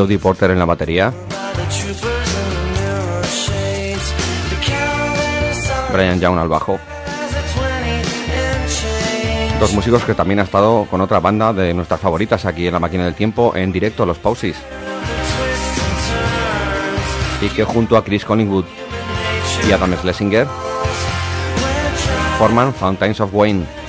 Jodie 0.00 0.18
Porter 0.18 0.50
en 0.50 0.58
la 0.58 0.64
batería, 0.64 1.12
Brian 5.92 6.18
Young 6.18 6.38
al 6.38 6.48
bajo. 6.48 6.76
as 6.76 7.34
a 7.34 7.42
20 7.60 8.00
and 8.00 8.68
change. 8.70 9.60
Dos 9.60 9.74
músicos 9.74 10.02
que 10.04 10.14
también 10.14 10.40
ha 10.40 10.44
estado 10.44 10.86
con 10.90 11.02
otra 11.02 11.20
banda 11.20 11.52
de 11.52 11.74
nuestras 11.74 12.00
favoritas 12.00 12.46
aquí 12.46 12.66
en 12.66 12.72
la 12.72 12.78
máquina 12.78 13.04
del 13.04 13.14
tiempo 13.14 13.54
en 13.54 13.72
directo, 13.72 14.06
los 14.06 14.16
Pausis. 14.16 14.56
Y 17.42 17.50
que 17.50 17.64
junto 17.64 17.98
a 17.98 18.02
Chris 18.02 18.24
Collingwood 18.24 18.64
y 19.68 19.72
Adam 19.72 19.94
Schlesinger 19.98 20.46
forman 22.38 22.72
Fountains 22.72 23.20
of 23.20 23.34
Wayne. 23.34 23.79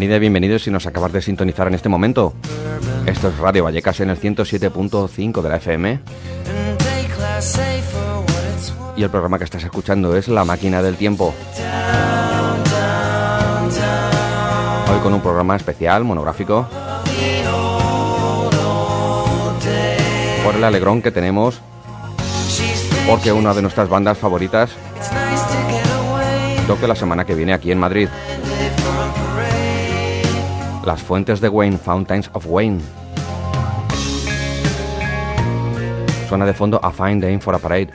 Bienvenida 0.00 0.16
y 0.16 0.20
bienvenidos 0.20 0.62
si 0.62 0.70
nos 0.70 0.86
acabas 0.86 1.12
de 1.12 1.20
sintonizar 1.20 1.68
en 1.68 1.74
este 1.74 1.90
momento. 1.90 2.32
Esto 3.04 3.28
es 3.28 3.36
Radio 3.36 3.64
Vallecas 3.64 4.00
en 4.00 4.08
el 4.08 4.18
107.5 4.18 5.42
de 5.42 5.48
la 5.50 5.56
FM 5.56 6.00
y 8.96 9.02
el 9.02 9.10
programa 9.10 9.36
que 9.36 9.44
estás 9.44 9.62
escuchando 9.62 10.16
es 10.16 10.28
La 10.28 10.46
Máquina 10.46 10.80
del 10.80 10.96
Tiempo. 10.96 11.34
Hoy 14.90 15.00
con 15.02 15.12
un 15.12 15.20
programa 15.20 15.56
especial, 15.56 16.02
monográfico, 16.04 16.66
por 20.42 20.54
el 20.54 20.64
alegrón 20.64 21.02
que 21.02 21.10
tenemos 21.10 21.60
porque 23.06 23.32
una 23.32 23.52
de 23.52 23.60
nuestras 23.60 23.90
bandas 23.90 24.16
favoritas 24.16 24.70
toque 26.66 26.88
la 26.88 26.94
semana 26.94 27.26
que 27.26 27.34
viene 27.34 27.52
aquí 27.52 27.70
en 27.70 27.78
Madrid. 27.78 28.08
Las 30.84 31.02
fuentes 31.02 31.40
de 31.40 31.48
Wayne, 31.48 31.76
Fountains 31.76 32.30
of 32.32 32.46
Wayne. 32.48 32.80
Suena 36.28 36.46
de 36.46 36.54
fondo 36.54 36.80
A 36.82 36.90
Fine 36.90 37.20
Day 37.20 37.38
for 37.38 37.54
a 37.54 37.58
Parade, 37.58 37.90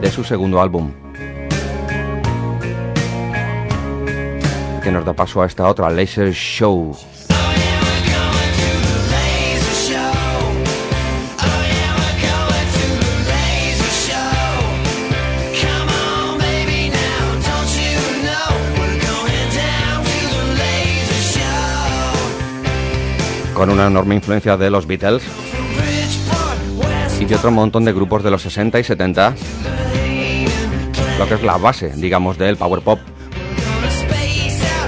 de 0.00 0.10
su 0.10 0.24
segundo 0.24 0.60
álbum. 0.60 0.92
Que 4.82 4.90
nos 4.90 5.04
da 5.04 5.12
paso 5.12 5.42
a 5.42 5.46
esta 5.46 5.68
otra, 5.68 5.90
Laser 5.90 6.32
Show. 6.32 6.96
Con 23.64 23.72
una 23.72 23.86
enorme 23.86 24.16
influencia 24.16 24.58
de 24.58 24.68
los 24.68 24.86
Beatles 24.86 25.22
y 27.18 27.24
de 27.24 27.34
otro 27.34 27.50
montón 27.50 27.86
de 27.86 27.94
grupos 27.94 28.22
de 28.22 28.30
los 28.30 28.42
60 28.42 28.78
y 28.78 28.84
70, 28.84 29.34
lo 31.18 31.26
que 31.26 31.32
es 31.32 31.42
la 31.42 31.56
base, 31.56 31.90
digamos, 31.96 32.36
del 32.36 32.58
power 32.58 32.82
pop. 32.82 32.98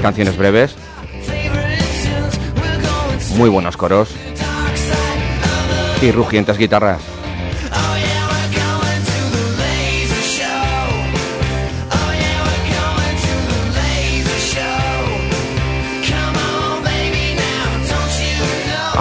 Canciones 0.02 0.36
breves, 0.36 0.76
muy 3.36 3.48
buenos 3.48 3.78
coros 3.78 4.10
y 6.02 6.10
rugientes 6.10 6.58
guitarras. 6.58 7.15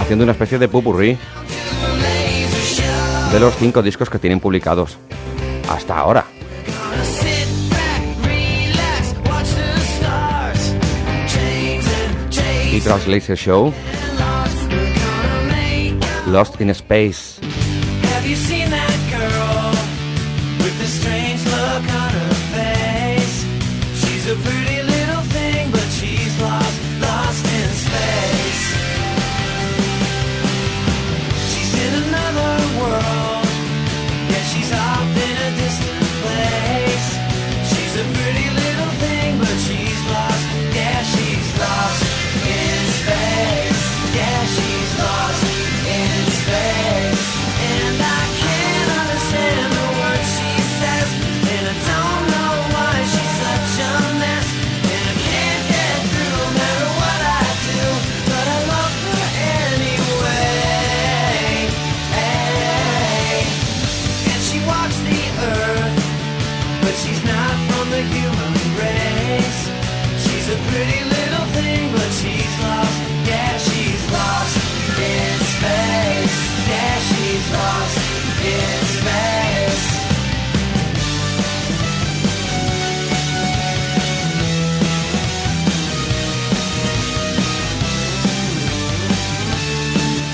Haciendo 0.06 0.22
una 0.22 0.34
especie 0.34 0.56
de 0.60 0.68
pupurrí 0.68 1.18
de 3.32 3.40
los 3.40 3.56
cinco 3.56 3.82
discos 3.82 4.08
que 4.08 4.20
tienen 4.20 4.38
publicados 4.38 4.98
hasta 5.68 5.98
ahora. 5.98 6.24
Y 12.72 12.80
Translation 12.82 13.36
Show, 13.36 13.74
Lost 16.28 16.60
in 16.60 16.70
Space. 16.70 17.40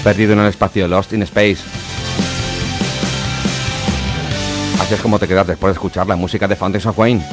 Perdido 0.04 0.32
en 0.32 0.40
el 0.40 0.46
espacio, 0.46 0.88
Lost 0.88 1.12
in 1.12 1.22
Space. 1.22 1.58
Así 4.80 4.94
es 4.94 5.00
como 5.00 5.18
te 5.18 5.28
quedas 5.28 5.46
después 5.46 5.70
de 5.70 5.74
escuchar 5.74 6.08
la 6.08 6.16
música 6.16 6.48
de 6.48 6.56
Fountains 6.56 6.86
of 6.86 6.98
Wayne. 6.98 7.24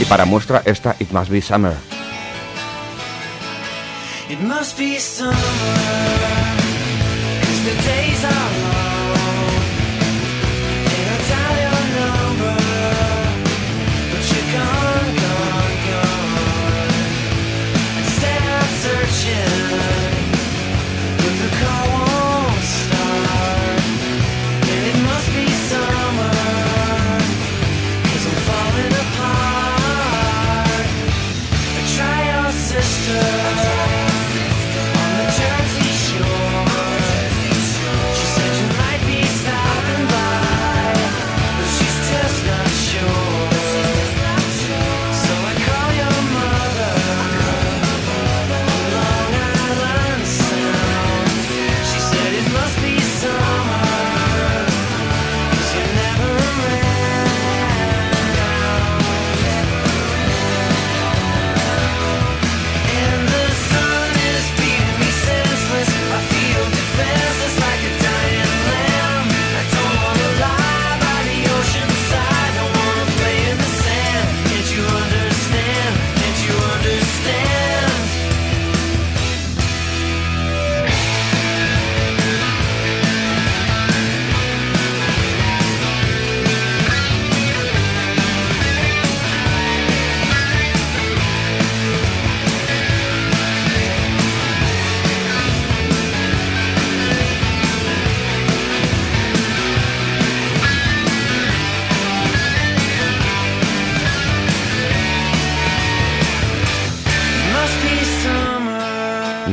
Y 0.00 0.04
para 0.04 0.24
muestra 0.24 0.62
esta 0.64 0.96
It 0.98 1.12
Must 1.12 1.30
Be 1.30 1.40
Summer. 1.40 1.74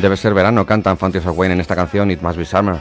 Debe 0.06 0.18
ser 0.18 0.36
verano, 0.36 0.68
cantan 0.68 0.99
Fantasy 0.99 1.28
of 1.28 1.36
Wayne 1.36 1.56
en 1.56 1.62
esta 1.62 1.76
canción 1.76 2.12
It 2.12 2.22
Must 2.22 2.38
Be 2.38 2.45
Summer. 2.45 2.76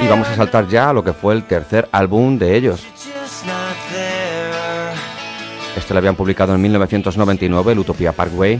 Y 0.00 0.08
vamos 0.08 0.26
a 0.26 0.34
saltar 0.34 0.66
ya 0.66 0.90
a 0.90 0.92
lo 0.92 1.04
que 1.04 1.12
fue 1.12 1.34
el 1.34 1.44
tercer 1.44 1.88
álbum 1.92 2.36
de 2.36 2.56
ellos. 2.56 2.84
Este 5.76 5.94
lo 5.94 5.98
habían 5.98 6.16
publicado 6.16 6.52
en 6.52 6.62
1999, 6.62 7.70
el 7.70 7.78
Utopia 7.78 8.10
Parkway. 8.10 8.58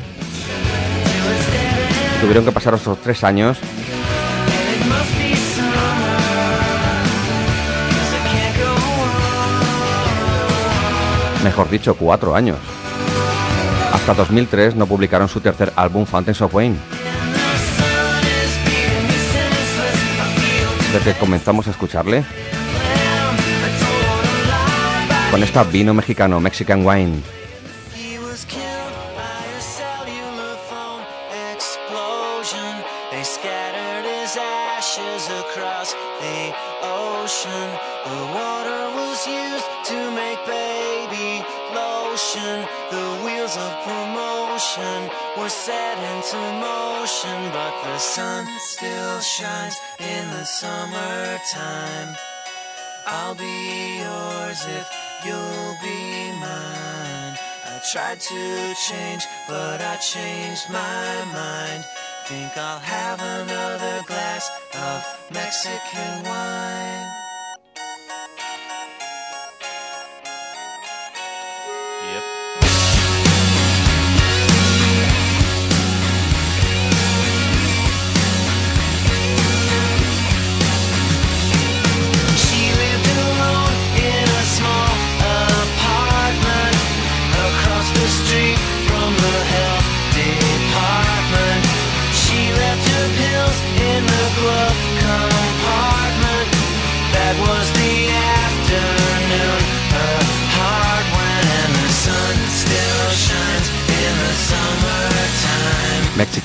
Tuvieron 2.20 2.45
que 2.45 2.53
pasar 2.53 2.74
esos 2.74 2.99
tres 2.99 3.24
años 3.24 3.59
mejor 11.43 11.68
dicho, 11.68 11.97
cuatro 11.97 12.36
años. 12.36 12.59
Hasta 13.93 14.14
2003 14.14 14.74
no 14.76 14.86
publicaron 14.86 15.28
su 15.28 15.41
tercer 15.41 15.72
álbum 15.76 16.07
Fountains 16.07 16.41
of 16.41 16.55
Wayne. 16.55 16.76
Desde 20.93 21.12
que 21.12 21.18
comenzamos 21.18 21.66
a 21.66 21.70
escucharle, 21.70 22.24
con 25.30 25.43
esta 25.43 25.64
vino 25.64 25.93
mexicano, 25.93 26.41
Mexican 26.41 26.86
Wine. 26.86 27.38
Tried 57.93 58.20
to 58.20 58.74
change, 58.74 59.24
but 59.49 59.80
I 59.80 59.97
changed 59.97 60.68
my 60.68 61.24
mind. 61.32 61.84
Think 62.26 62.55
I'll 62.59 62.78
have 62.80 63.18
another 63.20 64.03
glass 64.07 64.51
of 64.74 65.30
Mexican 65.32 66.22
wine. 66.24 67.28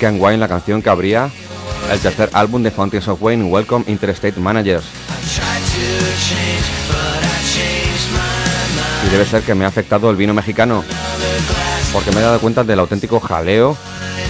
And 0.06 0.22
Wine, 0.22 0.38
la 0.38 0.48
canción 0.48 0.82
que 0.82 0.90
abría 0.90 1.30
el 1.92 2.00
tercer 2.00 2.30
álbum 2.34 2.64
de 2.64 2.72
Fountains 2.72 3.08
of 3.08 3.22
Wayne, 3.22 3.46
Welcome 3.46 3.86
Interstate 3.88 4.40
Managers. 4.40 4.86
Y 9.06 9.10
debe 9.10 9.26
ser 9.26 9.44
que 9.44 9.54
me 9.56 9.66
ha 9.66 9.68
afectado 9.68 10.10
el 10.10 10.16
vino 10.16 10.34
mexicano, 10.34 10.84
porque 11.92 12.12
me 12.12 12.18
he 12.18 12.24
dado 12.24 12.40
cuenta 12.40 12.64
del 12.64 12.80
auténtico 12.80 13.20
jaleo 13.20 13.78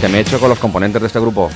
que 0.02 0.08
me 0.08 0.18
he 0.18 0.22
hecho 0.22 0.40
con 0.40 0.50
los 0.50 0.60
componentes 0.60 1.02
de 1.02 1.08
este 1.08 1.20
grupo. 1.20 1.50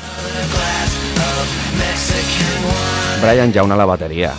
Brian 3.21 3.53
Jauna 3.53 3.73
a 3.73 3.77
la 3.77 3.85
batería. 3.85 4.33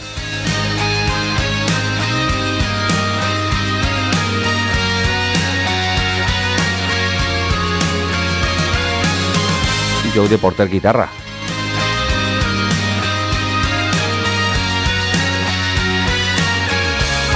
Joe 10.14 10.38
Porter 10.38 10.68
guitarra. 10.68 11.08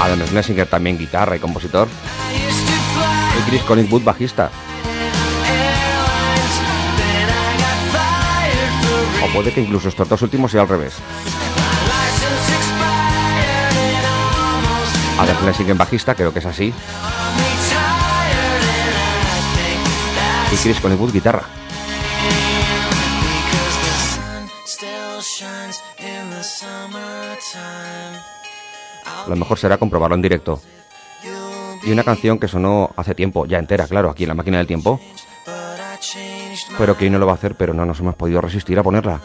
Adam 0.00 0.26
Schlesinger 0.26 0.66
también 0.66 0.98
guitarra 0.98 1.36
y 1.36 1.38
compositor. 1.38 1.88
Y 3.38 3.50
Chris 3.50 3.62
Collingwood 3.62 4.02
bajista. 4.02 4.50
O 9.22 9.32
puede 9.32 9.52
que 9.52 9.60
incluso 9.60 9.88
estos 9.88 10.08
dos 10.08 10.22
últimos 10.22 10.50
sea 10.50 10.62
al 10.62 10.68
revés. 10.68 10.94
Adam 15.18 15.36
Schlesinger 15.38 15.76
bajista, 15.76 16.14
creo 16.14 16.32
que 16.32 16.40
es 16.40 16.46
así. 16.46 16.74
Y 20.52 20.56
Chris 20.56 20.80
Collingwood 20.80 21.12
guitarra. 21.12 21.61
Lo 29.28 29.36
mejor 29.36 29.58
será 29.58 29.78
comprobarlo 29.78 30.14
en 30.14 30.22
directo. 30.22 30.60
Y 31.84 31.90
una 31.90 32.04
canción 32.04 32.38
que 32.38 32.48
sonó 32.48 32.90
hace 32.96 33.14
tiempo, 33.14 33.46
ya 33.46 33.58
entera, 33.58 33.86
claro, 33.86 34.10
aquí 34.10 34.24
en 34.24 34.28
la 34.28 34.34
máquina 34.34 34.58
del 34.58 34.66
tiempo. 34.66 35.00
Pero 36.78 36.96
que 36.96 37.04
hoy 37.04 37.10
no 37.10 37.18
lo 37.18 37.26
va 37.26 37.32
a 37.32 37.34
hacer, 37.36 37.54
pero 37.56 37.74
no 37.74 37.84
nos 37.84 38.00
hemos 38.00 38.14
podido 38.14 38.40
resistir 38.40 38.78
a 38.78 38.82
ponerla. 38.82 39.20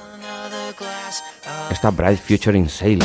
Esta 1.69 1.91
Bright 1.91 2.19
Future 2.19 2.57
in 2.57 2.69
Sail. 2.69 3.03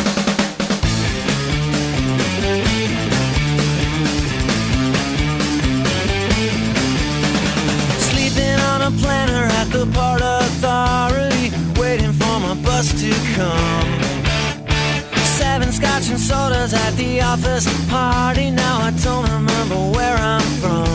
Scotch 15.82 16.10
and 16.10 16.20
sodas 16.20 16.72
at 16.74 16.92
the 16.92 17.20
office 17.20 17.66
party. 17.90 18.50
Now 18.50 18.76
I 18.88 18.90
don't 19.02 19.26
remember 19.38 19.78
where 19.96 20.16
I'm 20.16 20.48
from. 20.62 20.94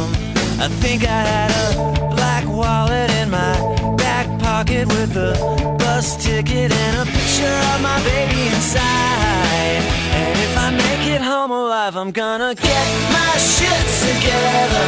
I 0.65 0.67
think 0.81 1.03
I 1.03 1.21
had 1.31 1.51
a 1.61 2.15
black 2.15 2.45
wallet 2.47 3.09
in 3.19 3.29
my 3.29 3.53
back 3.97 4.27
pocket 4.39 4.88
with 4.88 5.11
a 5.17 5.33
bus 5.77 6.07
ticket 6.23 6.71
and 6.71 6.93
a 7.03 7.05
picture 7.05 7.57
of 7.71 7.77
my 7.81 7.99
baby 8.09 8.41
inside. 8.55 9.83
And 10.19 10.35
if 10.45 10.53
I 10.65 10.67
make 10.71 11.03
it 11.15 11.21
home 11.21 11.51
alive, 11.51 11.95
I'm 11.97 12.11
gonna 12.11 12.55
get 12.55 12.85
my 13.17 13.33
shit 13.55 13.85
together. 14.07 14.88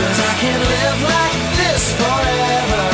Cause 0.00 0.18
I 0.30 0.32
can't 0.42 0.64
live 0.74 1.00
like 1.16 1.40
this 1.60 1.82
forever. 2.00 2.84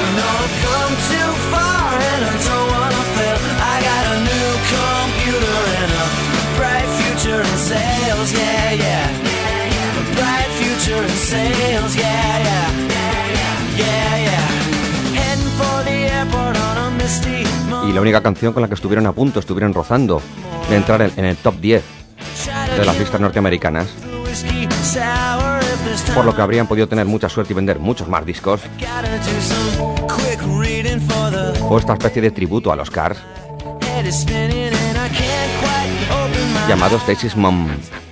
You 0.00 0.08
know 0.16 0.32
I've 0.44 0.56
come 0.66 0.94
too 1.12 1.30
far 1.52 1.88
and 2.12 2.20
I 2.32 2.34
don't 2.48 2.66
wanna 2.74 3.04
fail. 3.14 3.38
I 3.72 3.74
got 3.88 4.02
a 4.14 4.16
new 4.30 4.50
computer 5.80 5.84
and 5.84 5.92
a 5.92 6.58
bright 6.58 6.88
future 7.00 7.40
in 7.40 7.58
sales, 7.58 8.32
yeah, 8.32 8.72
yeah. 8.72 9.08
A 10.00 10.14
bright 10.14 10.50
future 10.58 11.02
in 11.02 11.10
sales, 11.10 11.96
yeah, 11.96 12.38
yeah. 12.38 12.68
Yeah, 13.76 14.16
yeah. 14.26 14.48
Heading 15.16 15.52
for 15.58 15.84
the 15.84 15.98
airport 16.12 16.56
on 16.56 16.76
a 16.78 16.90
misty 16.96 17.44
Y 17.88 17.92
la 17.92 18.00
única 18.00 18.22
canción 18.22 18.52
con 18.52 18.62
la 18.62 18.68
que 18.68 18.74
estuvieron 18.74 19.06
a 19.06 19.12
punto, 19.12 19.40
estuvieron 19.40 19.74
rozando 19.74 20.20
de 20.68 20.76
entrar 20.76 21.02
en, 21.02 21.12
en 21.16 21.24
el 21.24 21.36
top 21.36 21.56
10 21.60 21.82
de 22.76 22.84
las 22.84 22.98
listas 22.98 23.20
norteamericanas, 23.20 23.88
por 26.14 26.24
lo 26.24 26.34
que 26.34 26.42
habrían 26.42 26.66
podido 26.66 26.88
tener 26.88 27.06
mucha 27.06 27.28
suerte 27.28 27.52
y 27.52 27.56
vender 27.56 27.78
muchos 27.78 28.06
más 28.08 28.24
discos, 28.24 28.60
o 31.68 31.78
esta 31.78 31.92
especie 31.94 32.22
de 32.22 32.30
tributo 32.30 32.70
a 32.70 32.76
los 32.76 32.90
Cars 32.90 33.18
open 36.70 36.78
my 36.78 36.88
llamado 36.88 37.00
Stacy's 37.00 37.36
Mom. 37.36 38.09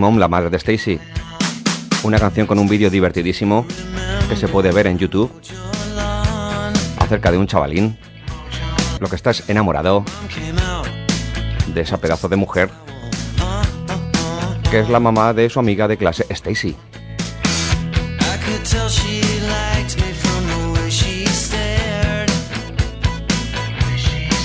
Mom, 0.00 0.18
la 0.18 0.28
madre 0.28 0.48
de 0.48 0.56
Stacy. 0.56 0.98
Una 2.02 2.18
canción 2.18 2.46
con 2.46 2.58
un 2.58 2.66
vídeo 2.66 2.88
divertidísimo 2.88 3.66
que 4.28 4.34
se 4.34 4.48
puede 4.48 4.72
ver 4.72 4.86
en 4.86 4.98
YouTube 4.98 5.30
acerca 6.98 7.30
de 7.30 7.36
un 7.36 7.46
chavalín. 7.46 7.98
Lo 8.98 9.08
que 9.08 9.16
está 9.16 9.30
es 9.30 9.48
enamorado 9.48 10.04
de 11.74 11.80
esa 11.82 11.98
pedazo 11.98 12.28
de 12.28 12.36
mujer 12.36 12.70
que 14.70 14.80
es 14.80 14.88
la 14.88 15.00
mamá 15.00 15.34
de 15.34 15.50
su 15.50 15.58
amiga 15.60 15.86
de 15.86 15.96
clase 15.96 16.24
Stacy. 16.30 16.76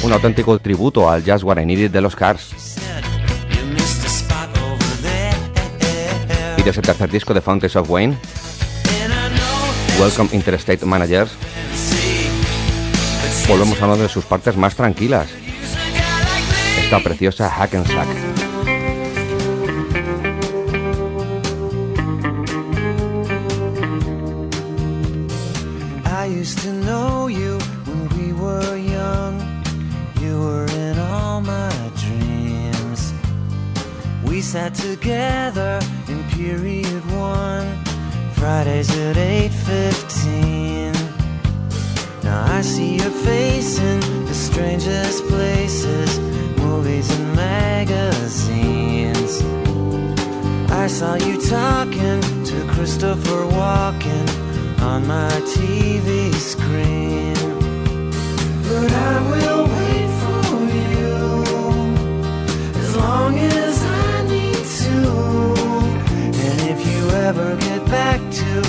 Un 0.03 0.13
auténtico 0.13 0.59
tributo 0.59 1.09
al 1.09 1.23
I 1.25 1.65
Needed 1.65 1.91
de 1.91 2.01
los 2.01 2.15
Cars 2.15 2.64
Video 6.65 6.71
es 6.71 6.77
el 6.77 6.83
tercer 6.83 7.11
disco 7.11 7.31
de 7.31 7.41
Fountains 7.41 7.75
of 7.75 7.87
Wayne. 7.91 8.17
Welcome 9.99 10.29
Interstate 10.35 10.83
Managers. 10.83 11.31
Volvemos 13.47 13.79
a 13.79 13.85
una 13.85 13.97
de 13.97 14.09
sus 14.09 14.25
partes 14.25 14.57
más 14.57 14.73
tranquilas. 14.75 15.29
Esta 16.79 17.03
preciosa 17.03 17.51
Hack 17.51 17.75
and 17.75 17.85
together 34.73 35.79
period 36.35 37.01
one, 37.11 37.67
Fridays 38.33 38.89
at 38.97 39.15
8.15. 39.15 40.93
Now 42.23 42.43
I 42.57 42.61
see 42.61 42.97
your 42.97 43.11
face 43.11 43.79
in 43.79 43.99
the 44.25 44.33
strangest 44.33 45.25
places, 45.27 46.19
movies 46.57 47.09
and 47.09 47.35
magazines. 47.35 49.33
I 50.71 50.87
saw 50.87 51.15
you 51.15 51.39
talking 51.41 52.21
to 52.49 52.67
Christopher 52.73 53.45
Walken 53.57 54.27
on 54.81 55.07
my 55.07 55.31
TV 55.55 56.33
screen. 56.33 57.35
But 58.67 58.91
I 58.91 59.21
will 59.31 59.63
wait 59.67 59.94
ever 67.25 67.55
get 67.55 67.83
back 67.87 68.21
to 68.29 68.61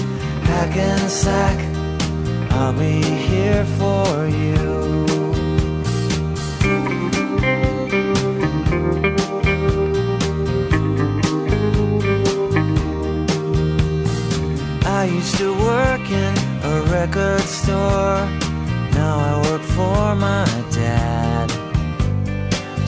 Hackensack, 0.49 1.59
I'll 2.53 2.73
be 2.73 3.03
here 3.03 3.67
for 3.79 4.27
you. 4.29 5.05
I 14.87 15.05
used 15.05 15.37
to 15.37 15.53
work 15.53 16.11
in 16.11 16.35
a 16.63 16.81
record 16.91 17.43
store. 17.43 18.25
Now 18.97 19.19
I 19.31 19.33
work 19.51 19.61
for 19.77 20.15
my 20.15 20.47
dad. 20.71 21.51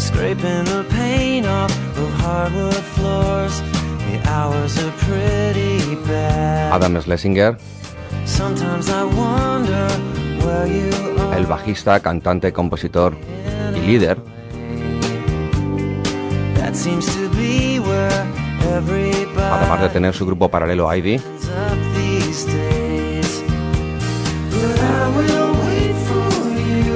Scraping 0.01 0.65
the 0.65 0.87
paint 0.89 1.45
off 1.45 1.73
of 1.99 2.11
hardwood 2.15 2.85
floors. 2.97 3.78
Adam 6.71 7.01
Schlesinger, 7.01 7.57
el 11.37 11.47
bajista, 11.47 12.01
cantante, 12.01 12.53
compositor 12.53 13.17
y 13.75 13.81
líder, 13.81 14.19
además 19.51 19.81
de 19.81 19.89
tener 19.89 20.15
su 20.15 20.27
grupo 20.27 20.49
paralelo 20.51 20.95
Ivy, 20.95 21.21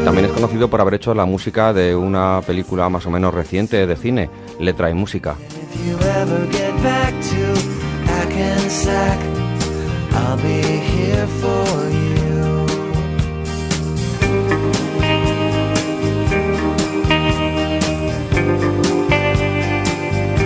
también 0.05 0.27
es 0.27 0.33
conocido 0.33 0.69
por 0.69 0.81
haber 0.81 0.95
hecho 0.95 1.15
la 1.15 1.25
música 1.25 1.73
de 1.73 1.95
una 1.97 2.43
película 2.47 2.89
más 2.89 3.07
o 3.07 3.11
menos 3.11 3.33
reciente 3.33 3.87
de 3.87 3.97
cine, 3.97 4.29
Letra 4.59 4.91
y 4.91 4.95
Música. 4.95 5.37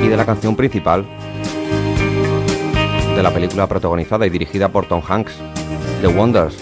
Y 0.03 0.09
de 0.09 0.17
la 0.17 0.27
canción 0.27 0.55
principal 0.55 1.07
de 3.17 3.23
la 3.23 3.31
película 3.33 3.67
protagonizada 3.67 4.27
y 4.27 4.31
dirigida 4.31 4.69
por 4.69 4.85
Tom 4.87 5.01
Hanks, 5.09 5.33
The 6.03 6.09
Wonders, 6.09 6.57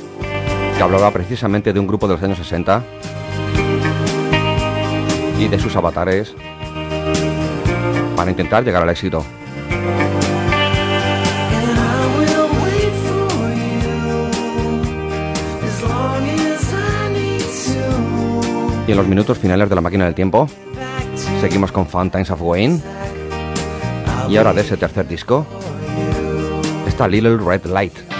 que 0.77 0.83
hablaba 0.83 1.11
precisamente 1.11 1.73
de 1.73 1.81
un 1.81 1.89
grupo 1.89 2.07
de 2.07 2.15
los 2.15 2.23
años 2.23 2.39
60 2.39 2.85
y 5.41 5.49
de 5.49 5.59
sus 5.59 5.75
avatares 5.75 6.33
para 8.15 8.31
intentar 8.31 8.65
llegar 8.65 8.85
al 8.85 8.91
éxito. 8.91 9.25
Y 18.87 18.91
en 18.91 18.99
los 18.99 19.07
minutos 19.07 19.39
finales 19.39 19.69
de 19.71 19.75
la 19.75 19.81
máquina 19.81 20.05
del 20.05 20.15
tiempo, 20.15 20.47
seguimos 21.41 21.73
con 21.73 21.87
Fountains 21.87 22.31
of 22.31 22.43
Wayne 22.43 22.81
y 24.29 24.37
ahora 24.37 24.53
de 24.53 24.61
ese 24.61 24.77
tercer 24.77 25.09
disco, 25.09 25.47
está 26.87 27.09
Little 27.09 27.39
Red 27.39 27.65
Light. 27.65 28.14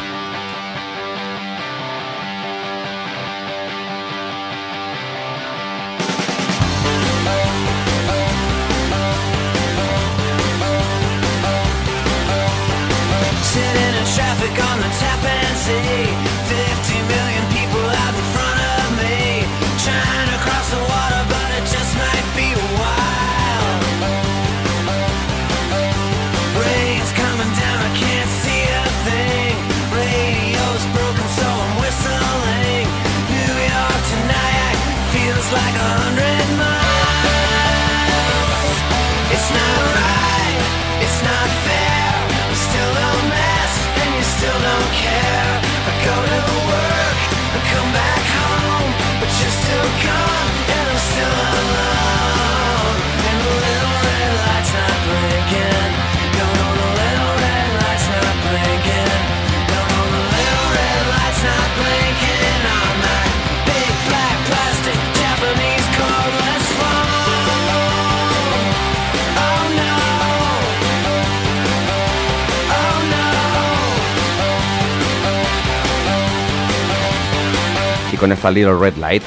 Little 78.55 78.79
Red 78.79 78.97
Light 78.97 79.23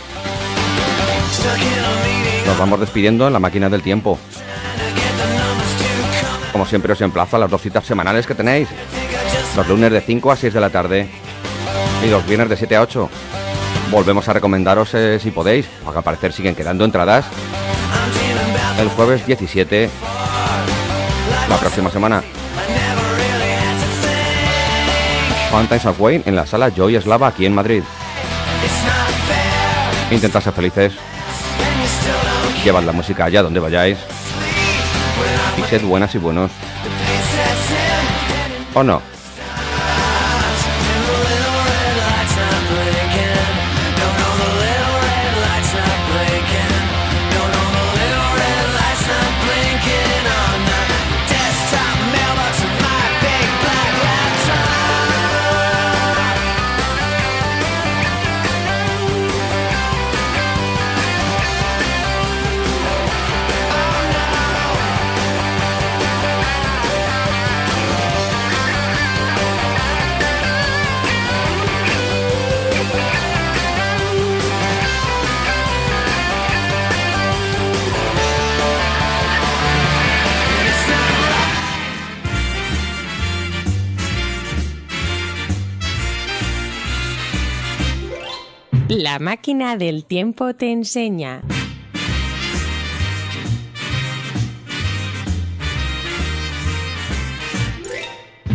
nos 2.47 2.57
vamos 2.57 2.79
despidiendo 2.79 3.27
en 3.27 3.33
la 3.33 3.39
máquina 3.39 3.69
del 3.69 3.81
tiempo. 3.81 4.17
Como 6.51 6.65
siempre 6.65 6.93
os 6.93 7.01
emplazo 7.01 7.35
a 7.35 7.39
las 7.39 7.51
dos 7.51 7.61
citas 7.61 7.85
semanales 7.85 8.25
que 8.25 8.33
tenéis. 8.33 8.69
Los 9.55 9.67
lunes 9.67 9.91
de 9.91 10.01
5 10.01 10.31
a 10.31 10.35
6 10.35 10.53
de 10.53 10.61
la 10.61 10.69
tarde 10.69 11.09
y 12.05 12.09
los 12.09 12.25
viernes 12.25 12.49
de 12.49 12.55
7 12.55 12.75
a 12.77 12.81
8. 12.81 13.09
Volvemos 13.91 14.27
a 14.29 14.33
recomendaros 14.33 14.93
eh, 14.93 15.19
si 15.19 15.31
podéis, 15.31 15.67
al 15.85 16.03
parecer 16.03 16.31
siguen 16.31 16.55
quedando 16.55 16.85
entradas. 16.85 17.25
El 18.79 18.87
jueves 18.89 19.25
17, 19.25 19.89
la 21.49 21.57
próxima 21.57 21.89
semana. 21.91 22.23
Fountains 25.51 25.85
of 25.85 25.99
Wayne 25.99 26.23
en 26.25 26.35
la 26.35 26.45
sala 26.45 26.69
Joy 26.69 26.95
Eslava 26.95 27.27
aquí 27.27 27.45
en 27.45 27.55
Madrid. 27.55 27.83
Intentad 30.09 30.41
ser 30.41 30.53
felices, 30.53 30.93
llevad 32.63 32.83
la 32.83 32.93
música 32.93 33.25
allá 33.25 33.43
donde 33.43 33.59
vayáis 33.59 33.97
y 35.57 35.61
sed 35.69 35.83
buenas 35.83 36.15
y 36.15 36.17
buenos. 36.17 36.51
¿O 38.73 38.83
no? 38.83 39.01
La 89.17 89.23
máquina 89.23 89.77
del 89.77 90.05
tiempo 90.05 90.53
te 90.53 90.71
enseña. 90.71 91.41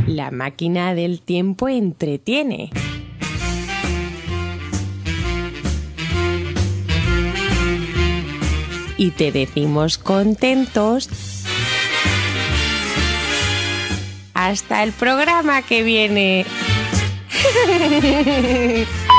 La 0.07 0.31
máquina 0.31 0.95
del 0.95 1.21
tiempo 1.21 1.67
entretiene. 1.67 2.71
Y 8.97 9.11
te 9.11 9.33
decimos 9.33 9.99
contentos. 9.99 11.09
Hasta 14.33 14.85
el 14.85 14.93
programa 14.93 15.63
que 15.63 15.83
viene. 15.83 16.47